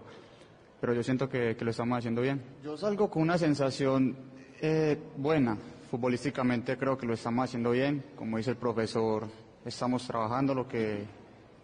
[0.80, 2.42] pero yo siento que, que, lo estamos haciendo bien.
[2.64, 4.16] Yo salgo con una sensación
[4.62, 5.58] eh, buena,
[5.90, 9.28] futbolísticamente creo que lo estamos haciendo bien, como dice el profesor,
[9.62, 11.04] estamos trabajando lo que,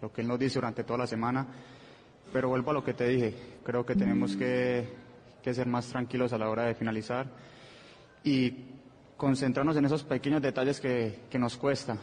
[0.02, 1.46] lo que él nos dice durante toda la semana
[2.32, 3.34] pero vuelvo a lo que te dije,
[3.64, 5.08] creo que tenemos que,
[5.42, 7.26] ser más tranquilos a la hora de finalizar
[8.22, 8.66] y
[9.16, 11.96] concentrarnos en esos pequeños detalles que, nos cuesta.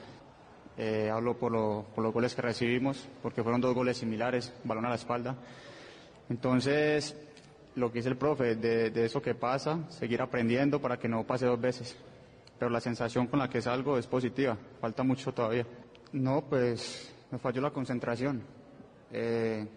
[0.77, 4.85] Eh, hablo por, lo, por, los goles que recibimos, porque fueron dos goles similares, balón
[4.85, 5.35] a la espalda.
[6.27, 7.15] Entonces,
[7.75, 11.23] lo que dice el profe, de, de eso que pasa, seguir aprendiendo para que no
[11.23, 11.95] pase dos veces.
[12.57, 15.67] Pero la sensación con la que salgo es positiva, falta mucho todavía.
[16.13, 18.41] No, pues me falló la concentración.
[19.11, 19.67] Eh,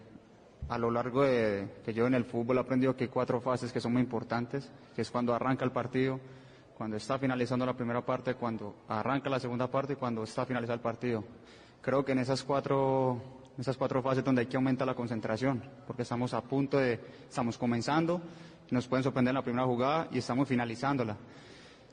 [0.67, 3.71] a lo largo de que yo en el fútbol he aprendido que hay cuatro fases
[3.71, 6.19] que son muy importantes, que es cuando arranca el partido,
[6.77, 10.75] cuando está finalizando la primera parte, cuando arranca la segunda parte y cuando está finalizado
[10.75, 11.23] el partido.
[11.81, 13.21] Creo que en esas cuatro,
[13.55, 16.99] en esas cuatro fases donde hay que aumentar la concentración, porque estamos a punto de,
[17.27, 18.21] estamos comenzando,
[18.71, 21.17] nos pueden sorprender en la primera jugada y estamos finalizándola.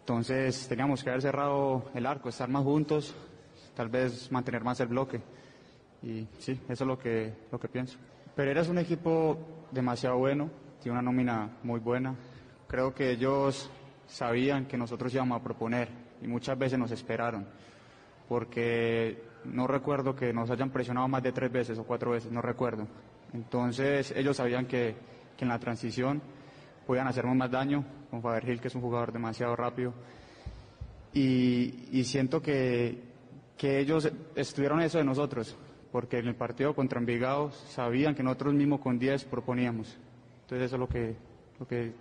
[0.01, 3.15] Entonces teníamos que haber cerrado el arco, estar más juntos,
[3.75, 5.21] tal vez mantener más el bloque.
[6.03, 7.99] Y sí, eso es lo que, lo que pienso.
[8.37, 10.51] Pereira es un equipo demasiado bueno,
[10.83, 12.15] tiene una nómina muy buena.
[12.69, 13.71] Creo que ellos
[14.07, 15.89] sabían que nosotros íbamos a proponer
[16.21, 17.49] y muchas veces nos esperaron,
[18.29, 22.43] porque no recuerdo que nos hayan presionado más de tres veces o cuatro veces, no
[22.43, 22.87] recuerdo.
[23.33, 24.95] Entonces ellos sabían que,
[25.39, 26.21] en la transición
[26.87, 29.95] podían hacernos más daño con Faber que es un jugador demasiado rápido.
[31.15, 33.03] Y, y siento que,
[33.57, 35.57] que ellos estuvieron eso de nosotros,
[35.93, 39.97] porque en el partido contra Envigado sabían que nosotros mismos con 10 proponíamos.
[40.43, 41.17] Entonces eso es lo que,
[41.59, 41.93] lo que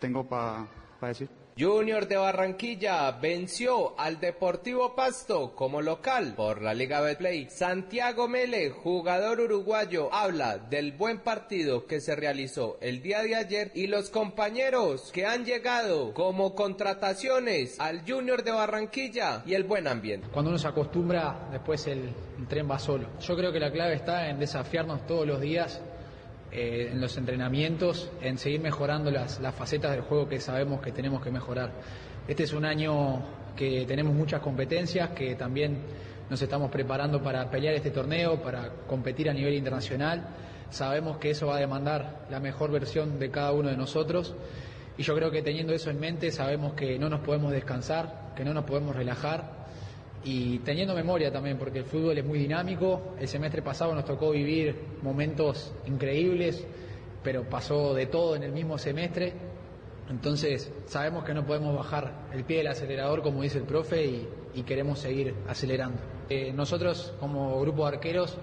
[0.00, 0.66] tengo para
[1.00, 1.28] decir.
[1.58, 7.50] Junior de Barranquilla venció al Deportivo Pasto como local por la Liga Betplay.
[7.50, 13.72] Santiago Mele, jugador uruguayo, habla del buen partido que se realizó el día de ayer
[13.74, 19.88] y los compañeros que han llegado como contrataciones al Junior de Barranquilla y el buen
[19.88, 20.28] ambiente.
[20.32, 22.14] Cuando uno se acostumbra, después el
[22.48, 23.08] tren va solo.
[23.18, 25.82] Yo creo que la clave está en desafiarnos todos los días
[26.50, 30.92] eh, en los entrenamientos, en seguir mejorando las, las facetas del juego que sabemos que
[30.92, 31.72] tenemos que mejorar.
[32.26, 33.22] Este es un año
[33.56, 35.78] que tenemos muchas competencias, que también
[36.30, 40.28] nos estamos preparando para pelear este torneo, para competir a nivel internacional.
[40.70, 44.34] Sabemos que eso va a demandar la mejor versión de cada uno de nosotros.
[44.96, 48.44] Y yo creo que teniendo eso en mente sabemos que no nos podemos descansar, que
[48.44, 49.57] no nos podemos relajar
[50.24, 53.14] y teniendo memoria también, porque el fútbol es muy dinámico.
[53.18, 56.66] El semestre pasado nos tocó vivir momentos increíbles,
[57.22, 59.32] pero pasó de todo en el mismo semestre.
[60.10, 64.28] Entonces sabemos que no podemos bajar el pie del acelerador, como dice el profe, y,
[64.54, 65.98] y queremos seguir acelerando.
[66.28, 68.36] Eh, nosotros, como grupo de arqueros,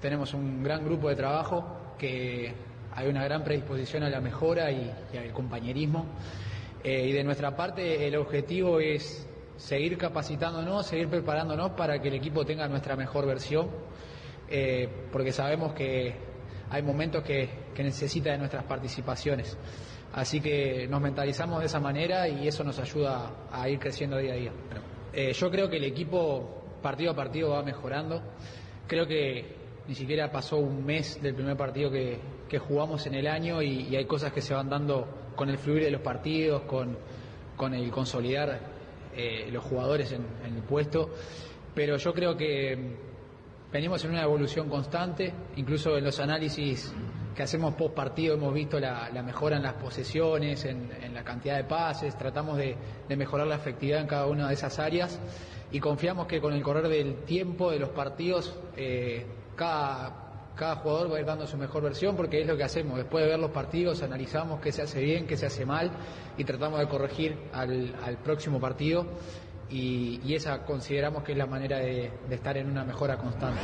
[0.00, 2.54] tenemos un gran grupo de trabajo, que
[2.94, 6.06] hay una gran predisposición a la mejora y, y al compañerismo.
[6.84, 9.28] Eh, y de nuestra parte, el objetivo es
[9.58, 13.68] seguir capacitándonos, seguir preparándonos para que el equipo tenga nuestra mejor versión,
[14.48, 16.14] eh, porque sabemos que
[16.70, 19.58] hay momentos que, que, necesita de nuestras participaciones.
[20.12, 24.32] Así que nos mentalizamos de esa manera y eso nos ayuda a ir creciendo día
[24.32, 24.52] a día.
[25.12, 28.22] Eh, yo creo que el equipo partido a partido va mejorando.
[28.86, 29.56] Creo que
[29.86, 32.18] ni siquiera pasó un mes del primer partido que,
[32.48, 35.58] que jugamos en el año y, y, hay cosas que se van dando con el
[35.58, 36.96] fluir de los partidos, con,
[37.56, 38.77] con el consolidar
[39.18, 41.10] eh, los jugadores en, el puesto,
[41.74, 42.96] pero yo creo que
[43.72, 46.94] venimos en una evolución constante, incluso en los análisis
[47.34, 51.64] que hacemos post partido hemos visto la, mejora en las posesiones, en, la cantidad de
[51.64, 52.76] pases, tratamos de,
[53.08, 55.20] de, mejorar la efectividad en cada una de esas áreas.
[55.72, 59.26] Y confiamos que con el correr del tiempo de los partidos eh,
[59.56, 60.27] cada
[60.58, 62.98] cada jugador va a ir dando su mejor versión porque es lo que hacemos.
[62.98, 65.90] Después de ver los partidos, analizamos qué se hace bien, qué se hace mal
[66.36, 69.06] y tratamos de corregir al, al próximo partido.
[69.70, 73.60] Y, esa consideramos que es la manera de, de estar en una mejora constante.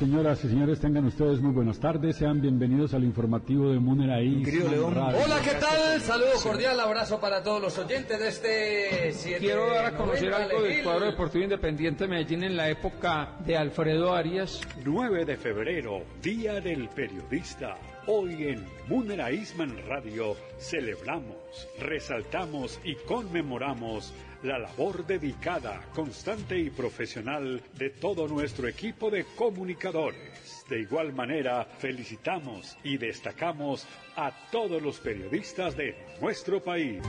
[0.00, 2.16] Señoras y señores, tengan ustedes muy buenas tardes.
[2.16, 4.42] Sean bienvenidos al informativo de Muneraí.
[4.42, 4.96] León.
[4.96, 6.00] Hola, ¿qué tal?
[6.00, 10.62] Saludo cordial, abrazo para todos los oyentes de este 7 Quiero dar a conocer algo
[10.62, 14.62] del cuadro deportivo independiente Medellín en la época de Alfredo Arias.
[14.82, 17.76] 9 de febrero, Día del Periodista.
[18.06, 27.62] Hoy en Munera Isman Radio celebramos, resaltamos y conmemoramos la labor dedicada, constante y profesional
[27.74, 30.64] de todo nuestro equipo de comunicadores.
[30.68, 33.86] De igual manera, felicitamos y destacamos
[34.16, 37.02] a todos los periodistas de nuestro país.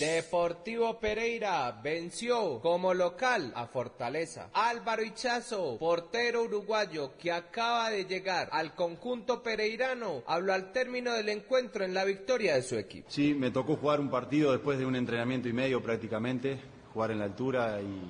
[0.00, 4.48] Deportivo Pereira venció como local a Fortaleza.
[4.54, 11.28] Álvaro Ichazo, portero uruguayo que acaba de llegar al conjunto pereirano, habló al término del
[11.28, 13.10] encuentro en la victoria de su equipo.
[13.10, 16.58] Sí, me tocó jugar un partido después de un entrenamiento y medio prácticamente,
[16.94, 18.00] jugar en la altura y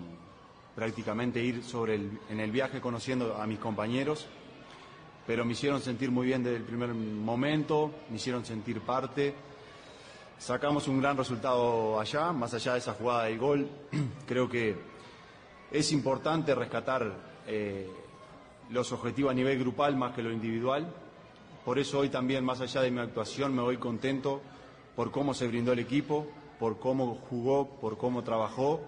[0.76, 4.26] prácticamente ir sobre el, en el viaje conociendo a mis compañeros,
[5.26, 9.34] pero me hicieron sentir muy bien desde el primer momento, me hicieron sentir parte
[10.43, 13.69] sacamos un gran resultado allá, más allá de esa jugada del gol.
[14.27, 14.77] Creo que
[15.70, 17.12] es importante rescatar
[17.47, 17.89] eh,
[18.70, 20.93] los objetivos a nivel grupal más que lo individual.
[21.64, 24.43] Por eso hoy también, más allá de mi actuación, me voy contento
[24.97, 26.27] por cómo se brindó el equipo,
[26.59, 28.81] por cómo jugó, por cómo trabajó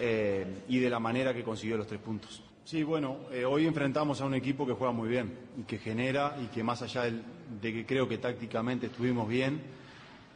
[0.00, 2.42] eh, y de la manera que consiguió los tres puntos.
[2.64, 6.36] Sí, bueno, eh, hoy enfrentamos a un equipo que juega muy bien y que genera
[6.42, 9.78] y que más allá de que creo que tácticamente estuvimos bien,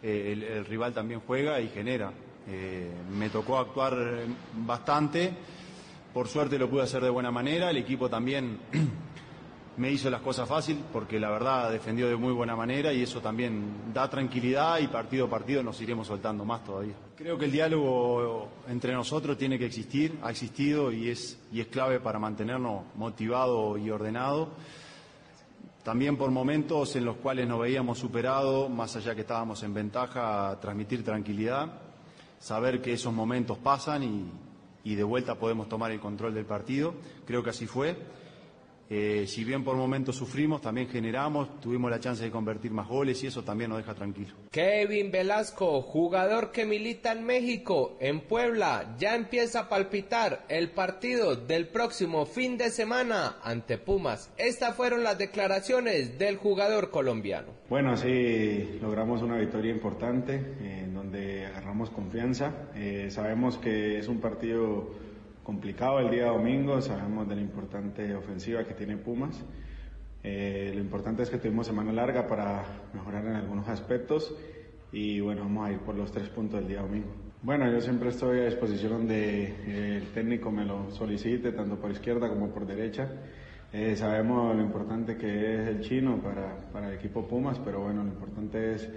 [0.02, 2.12] eh, el, rival también juega y genera.
[2.48, 3.96] Eh, me tocó actuar
[4.66, 5.32] bastante,
[6.12, 8.58] por suerte lo pude hacer de buena manera, el equipo también
[9.76, 13.20] me hizo las cosas fácil porque la verdad defendió de muy buena manera y eso
[13.20, 16.94] también da tranquilidad y partido a partido nos iremos soltando más todavía.
[17.16, 21.68] Creo que el diálogo entre nosotros tiene que existir, ha existido y es, y es
[21.68, 24.48] clave para mantenernos motivados y ordenados.
[25.82, 30.58] También por momentos en los cuales nos veíamos superados, más allá que estábamos en ventaja,
[30.60, 31.72] transmitir tranquilidad,
[32.38, 34.30] saber que esos momentos pasan y,
[34.84, 36.94] y de vuelta podemos tomar el control del partido.
[37.26, 37.96] Creo que así fue.
[38.94, 43.24] Eh, si bien por momentos sufrimos, también generamos, tuvimos la chance de convertir más goles
[43.24, 44.34] y eso también nos deja tranquilos.
[44.50, 51.36] Kevin Velasco, jugador que milita en México, en Puebla, ya empieza a palpitar el partido
[51.36, 54.30] del próximo fin de semana ante Pumas.
[54.36, 57.48] Estas fueron las declaraciones del jugador colombiano.
[57.70, 62.52] Bueno, sí, logramos una victoria importante eh, en donde agarramos confianza.
[62.74, 64.90] Eh, sabemos que es un partido
[65.42, 69.44] complicado el día domingo, sabemos de la importante ofensiva que tiene Pumas.
[70.22, 72.64] Eh, lo importante es que tuvimos semana larga para
[72.94, 74.34] mejorar en algunos aspectos
[74.92, 77.08] y bueno, vamos a ir por los tres puntos del día domingo.
[77.42, 81.90] Bueno, yo siempre estoy a disposición donde eh, el técnico me lo solicite, tanto por
[81.90, 83.10] izquierda como por derecha.
[83.72, 88.04] Eh, sabemos lo importante que es el chino para, para el equipo Pumas, pero bueno,
[88.04, 88.88] lo importante es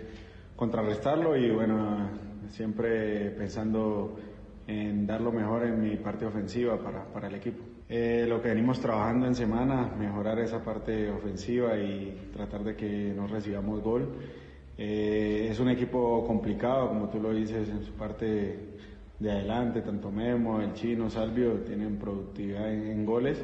[0.55, 2.09] contrarrestarlo y bueno,
[2.49, 4.15] siempre pensando
[4.67, 7.63] en dar lo mejor en mi parte ofensiva para, para el equipo.
[7.87, 13.13] Eh, lo que venimos trabajando en semana, mejorar esa parte ofensiva y tratar de que
[13.15, 14.09] no recibamos gol.
[14.77, 18.75] Eh, es un equipo complicado, como tú lo dices, en su parte
[19.19, 23.43] de adelante, tanto Memo, el Chino, Salvio tienen productividad en, en goles.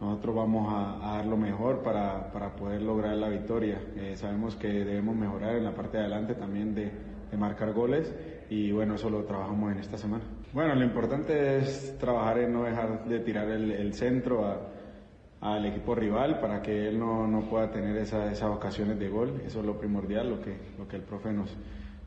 [0.00, 3.80] Nosotros vamos a, a, dar lo mejor para, para poder lograr la victoria.
[3.96, 6.90] Eh, sabemos que debemos mejorar en la parte de adelante también de,
[7.30, 8.14] de marcar goles
[8.48, 10.24] y bueno, eso lo trabajamos en esta semana.
[10.52, 14.70] Bueno, lo importante es trabajar en no dejar de tirar el, centro
[15.40, 19.40] al equipo rival para que él no, no pueda tener esa, esas ocasiones de gol.
[19.46, 21.56] Eso es lo primordial, lo que, lo que el profe nos,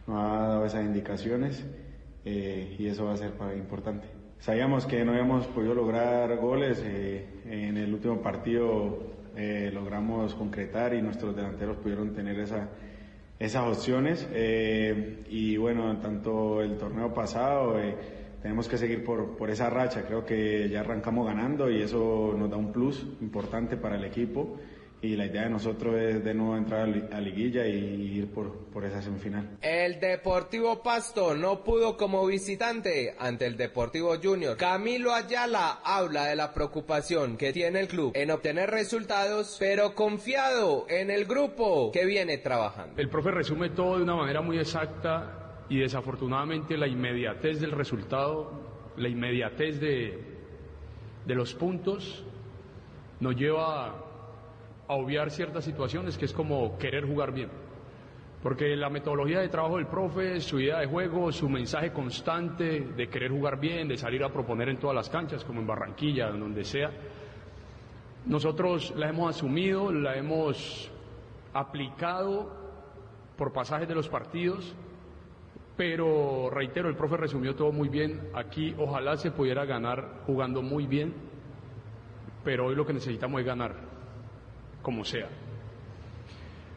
[0.07, 1.65] ha dado esas indicaciones
[2.23, 4.07] eh, y eso va a ser importante.
[4.37, 10.93] Sabíamos que no habíamos podido lograr goles, eh, en el último partido eh, logramos concretar
[10.93, 12.69] y nuestros delanteros pudieron tener esa,
[13.39, 17.79] esas opciones y bueno, tanto el torneo pasado
[18.45, 22.47] tenemos que seguir por, por esa racha, creo que ya arrancamos ganando y eso nos
[22.47, 24.59] da un plus importante para el equipo
[25.01, 28.85] y la idea de nosotros es de nuevo entrar a liguilla y ir por, por
[28.85, 29.57] esa semifinal.
[29.63, 34.55] El Deportivo Pasto no pudo como visitante ante el Deportivo Junior.
[34.57, 40.85] Camilo Ayala habla de la preocupación que tiene el club en obtener resultados, pero confiado
[40.87, 43.01] en el grupo que viene trabajando.
[43.01, 48.51] El profe resume todo de una manera muy exacta y desafortunadamente la inmediatez del resultado,
[48.97, 50.19] la inmediatez de,
[51.25, 52.23] de los puntos
[53.19, 53.87] nos lleva
[54.87, 57.49] a obviar ciertas situaciones que es como querer jugar bien.
[58.43, 63.07] Porque la metodología de trabajo del profe, su idea de juego, su mensaje constante de
[63.07, 66.39] querer jugar bien, de salir a proponer en todas las canchas, como en Barranquilla, en
[66.39, 66.91] donde sea,
[68.27, 70.91] nosotros la hemos asumido, la hemos
[71.53, 72.51] aplicado
[73.35, 74.75] por pasajes de los partidos,
[75.77, 78.29] pero reitero, el profe resumió todo muy bien.
[78.33, 81.13] Aquí ojalá se pudiera ganar jugando muy bien,
[82.43, 83.75] pero hoy lo que necesitamos es ganar
[84.81, 85.27] como sea.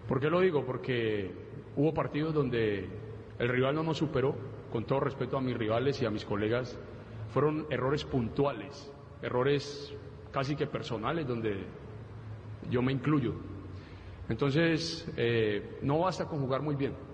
[0.08, 0.64] ¿Por qué lo digo?
[0.64, 1.30] Porque
[1.76, 2.88] hubo partidos donde
[3.38, 4.34] el rival no nos superó,
[4.72, 6.78] con todo respeto a mis rivales y a mis colegas,
[7.32, 8.90] fueron errores puntuales,
[9.22, 9.94] errores
[10.32, 11.56] casi que personales, donde
[12.70, 13.34] yo me incluyo.
[14.28, 17.07] Entonces, eh, no basta con jugar muy bien.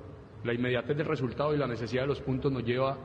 [0.45, 2.99] La inmediatez del resultado y la necesidad de los puntos nos lleva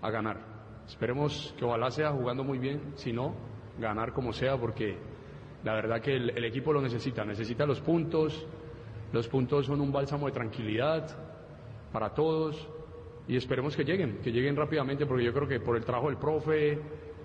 [0.00, 0.38] a ganar.
[0.86, 3.34] Esperemos que ojalá sea jugando muy bien, si no,
[3.78, 4.96] ganar como sea, porque
[5.64, 8.46] la verdad que el, el, equipo lo necesita, necesita los puntos,
[9.12, 11.08] los puntos son un bálsamo de tranquilidad
[11.90, 12.68] para todos
[13.26, 16.18] y esperemos que lleguen, que lleguen rápidamente porque yo creo que por el trabajo del
[16.18, 16.78] profe,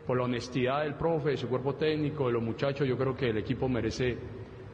[0.07, 3.29] por la honestidad del profe, de su cuerpo técnico, de los muchachos, yo creo que
[3.29, 4.17] el equipo merece,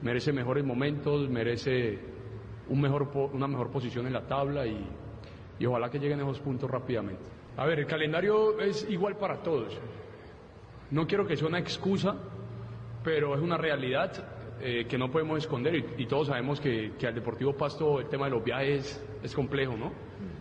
[0.04, 2.15] merece mejores momentos, merece
[2.70, 4.86] un mejor, una mejor posición en la tabla y,
[5.60, 7.24] y ojalá que lleguen esos puntos rápidamente.
[7.58, 9.80] A ver, el calendario es igual para todos.
[10.92, 12.16] No quiero que sea una excusa,
[13.04, 14.12] pero es una realidad
[14.62, 18.08] eh, que no podemos esconder y, y todos sabemos que, que, al Deportivo Pasto el
[18.08, 19.92] tema de los viajes es complejo, ¿no?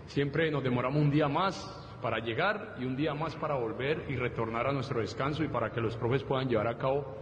[0.07, 4.17] Siempre nos demoramos un día más para llegar y un día más para volver y
[4.17, 7.17] retornar a nuestro descanso y para que los profes puedan llevar a cabo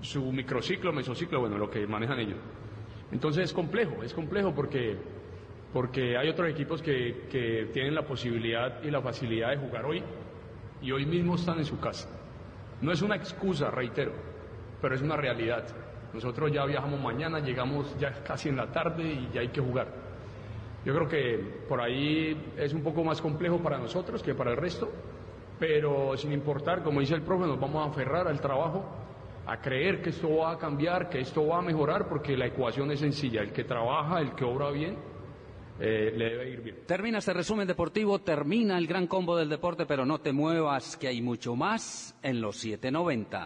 [0.00, 2.38] su microciclo, mesociclo, bueno, lo que manejan ellos.
[3.14, 4.96] Entonces es complejo, es complejo porque,
[5.72, 10.02] porque hay otros equipos que, que tienen la posibilidad y la facilidad de jugar hoy
[10.82, 12.08] y hoy mismo están en su casa.
[12.82, 14.10] No es una excusa, reitero,
[14.82, 15.64] pero es una realidad.
[16.12, 19.86] Nosotros ya viajamos mañana, llegamos ya casi en la tarde y ya hay que jugar.
[20.84, 24.56] Yo creo que por ahí es un poco más complejo para nosotros que para el
[24.56, 24.90] resto,
[25.60, 28.84] pero sin importar, como dice el profe, nos vamos a aferrar al trabajo,
[29.46, 32.90] a creer que esto va a cambiar, que esto va a mejorar, porque la ecuación
[32.90, 34.96] es sencilla, el que trabaja, el que obra bien,
[35.80, 36.76] eh, le debe ir bien.
[36.86, 41.08] Termina este resumen deportivo, termina el gran combo del deporte, pero no te muevas, que
[41.08, 43.42] hay mucho más en los 790.